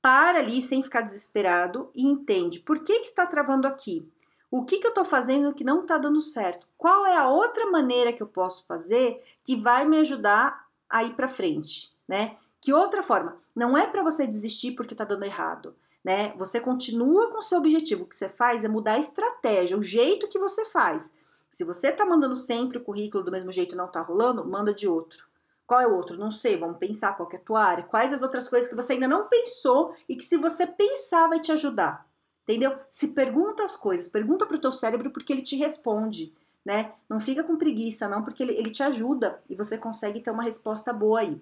Para 0.00 0.38
ali 0.38 0.60
sem 0.60 0.82
ficar 0.82 1.00
desesperado 1.00 1.90
e 1.94 2.06
entende 2.06 2.60
por 2.60 2.80
que, 2.80 3.00
que 3.00 3.06
está 3.06 3.26
travando 3.26 3.66
aqui. 3.66 4.06
O 4.50 4.64
que, 4.64 4.78
que 4.78 4.86
eu 4.86 4.90
estou 4.90 5.04
fazendo 5.04 5.54
que 5.54 5.64
não 5.64 5.80
está 5.80 5.98
dando 5.98 6.20
certo? 6.20 6.66
Qual 6.84 7.06
é 7.06 7.16
a 7.16 7.30
outra 7.30 7.70
maneira 7.70 8.12
que 8.12 8.22
eu 8.22 8.26
posso 8.26 8.66
fazer 8.66 9.24
que 9.42 9.56
vai 9.56 9.86
me 9.86 9.96
ajudar 10.00 10.66
a 10.86 11.02
ir 11.02 11.14
para 11.14 11.26
frente, 11.26 11.90
né? 12.06 12.36
Que 12.60 12.74
outra 12.74 13.02
forma, 13.02 13.38
não 13.56 13.74
é 13.74 13.86
para 13.86 14.02
você 14.02 14.26
desistir 14.26 14.72
porque 14.72 14.94
tá 14.94 15.02
dando 15.02 15.24
errado, 15.24 15.74
né? 16.04 16.34
Você 16.36 16.60
continua 16.60 17.30
com 17.30 17.38
o 17.38 17.42
seu 17.42 17.56
objetivo, 17.56 18.04
o 18.04 18.06
que 18.06 18.14
você 18.14 18.28
faz 18.28 18.64
é 18.64 18.68
mudar 18.68 18.96
a 18.96 18.98
estratégia, 18.98 19.78
o 19.78 19.82
jeito 19.82 20.28
que 20.28 20.38
você 20.38 20.62
faz. 20.66 21.10
Se 21.50 21.64
você 21.64 21.90
tá 21.90 22.04
mandando 22.04 22.36
sempre 22.36 22.76
o 22.76 22.84
currículo 22.84 23.24
do 23.24 23.32
mesmo 23.32 23.50
jeito 23.50 23.74
e 23.74 23.78
não 23.78 23.88
tá 23.88 24.02
rolando, 24.02 24.46
manda 24.46 24.74
de 24.74 24.86
outro. 24.86 25.26
Qual 25.66 25.80
é 25.80 25.86
o 25.86 25.96
outro? 25.96 26.18
Não 26.18 26.30
sei, 26.30 26.58
vamos 26.58 26.76
pensar 26.76 27.16
qual 27.16 27.30
é 27.32 27.36
a 27.36 27.40
tua 27.40 27.64
área, 27.64 27.84
quais 27.84 28.12
as 28.12 28.22
outras 28.22 28.46
coisas 28.46 28.68
que 28.68 28.76
você 28.76 28.92
ainda 28.92 29.08
não 29.08 29.26
pensou 29.26 29.94
e 30.06 30.16
que 30.16 30.22
se 30.22 30.36
você 30.36 30.66
pensar 30.66 31.28
vai 31.28 31.40
te 31.40 31.50
ajudar. 31.50 32.06
Entendeu? 32.42 32.78
Se 32.90 33.08
pergunta 33.08 33.64
as 33.64 33.74
coisas, 33.74 34.06
pergunta 34.06 34.44
pro 34.44 34.58
teu 34.58 34.70
cérebro 34.70 35.10
porque 35.10 35.32
ele 35.32 35.40
te 35.40 35.56
responde 35.56 36.34
né? 36.64 36.92
Não 37.08 37.20
fica 37.20 37.44
com 37.44 37.56
preguiça, 37.56 38.08
não, 38.08 38.22
porque 38.22 38.42
ele, 38.42 38.52
ele 38.52 38.70
te 38.70 38.82
ajuda 38.82 39.42
e 39.48 39.54
você 39.54 39.76
consegue 39.76 40.20
ter 40.20 40.30
uma 40.30 40.42
resposta 40.42 40.92
boa 40.92 41.20
aí, 41.20 41.40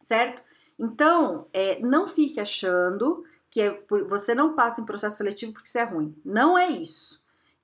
certo? 0.00 0.42
Então, 0.78 1.46
é, 1.52 1.80
não 1.80 2.06
fique 2.06 2.40
achando 2.40 3.24
que 3.50 3.62
é 3.62 3.70
por, 3.70 4.06
você 4.06 4.34
não 4.34 4.54
passa 4.54 4.80
em 4.80 4.84
processo 4.84 5.16
seletivo 5.16 5.52
porque 5.52 5.68
você 5.68 5.78
é 5.78 5.84
ruim. 5.84 6.14
Não 6.24 6.58
é 6.58 6.68
isso. 6.68 7.20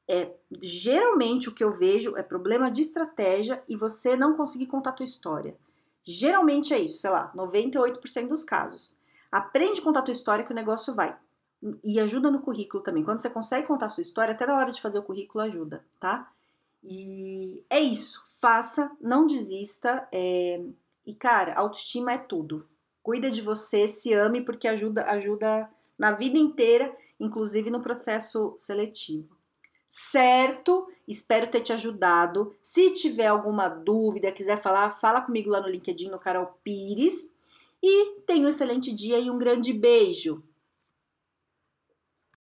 É, 0.09 0.33
geralmente 0.61 1.49
o 1.49 1.55
que 1.55 1.65
eu 1.65 1.73
vejo 1.73 2.17
é 2.17 2.23
problema 2.23 2.71
de 2.71 2.81
estratégia 2.81 3.63
e 3.69 3.77
você 3.77 4.17
não 4.17 4.35
conseguir 4.37 4.67
contar 4.67 4.91
a 4.91 4.95
tua 4.95 5.05
história. 5.05 5.57
Geralmente 6.03 6.75
é 6.75 6.79
isso, 6.79 6.99
sei 6.99 7.11
lá, 7.11 7.33
98% 7.35 8.27
dos 8.27 8.45
casos. 8.45 8.97
Aprende 9.33 9.81
a 9.81 9.85
contar 9.85 10.01
a 10.01 10.03
tua 10.03 10.13
história 10.13 10.45
que 10.45 10.53
o 10.53 10.55
negócio 10.55 10.95
vai. 10.95 11.17
E 11.83 11.99
ajuda 11.99 12.31
no 12.31 12.43
currículo 12.43 12.83
também. 12.83 13.03
Quando 13.03 13.21
você 13.21 13.31
consegue 13.31 13.67
contar 13.67 13.87
a 13.87 13.89
sua 13.89 14.03
história, 14.03 14.35
até 14.35 14.47
na 14.47 14.59
hora 14.59 14.71
de 14.71 14.83
fazer 14.83 14.99
o 14.99 15.03
currículo 15.03 15.43
ajuda, 15.45 15.83
tá? 15.99 16.31
E 16.85 17.65
é 17.71 17.81
isso. 17.81 18.23
Faça, 18.39 18.91
não 19.01 19.27
desista. 19.27 20.07
É... 20.13 20.63
E, 21.07 21.15
cara, 21.15 21.55
autoestima 21.55 22.13
é 22.13 22.19
tudo. 22.19 22.69
Cuida 23.03 23.31
de 23.31 23.41
você, 23.41 23.89
se 23.89 24.13
ame, 24.13 24.43
porque 24.43 24.69
ajuda, 24.69 25.05
ajuda 25.07 25.69
na 25.99 26.13
vida 26.13 26.39
inteira, 26.39 26.95
inclusive 27.19 27.71
no 27.71 27.81
processo 27.81 28.55
seletivo. 28.57 29.37
Certo? 29.89 30.87
Espero 31.07 31.47
ter 31.47 31.61
te 31.61 31.73
ajudado. 31.73 32.55
Se 32.63 32.91
tiver 32.93 33.27
alguma 33.27 33.69
dúvida, 33.69 34.33
quiser 34.33 34.61
falar, 34.61 34.91
fala 34.91 35.21
comigo 35.21 35.51
lá 35.51 35.61
no 35.61 35.69
LinkedIn, 35.69 36.09
no 36.09 36.19
Carol 36.19 36.59
Pires. 36.63 37.31
E 37.83 38.21
tenha 38.27 38.47
um 38.47 38.49
excelente 38.49 38.93
dia 38.93 39.19
e 39.19 39.31
um 39.31 39.39
grande 39.39 39.73
beijo. 39.73 40.43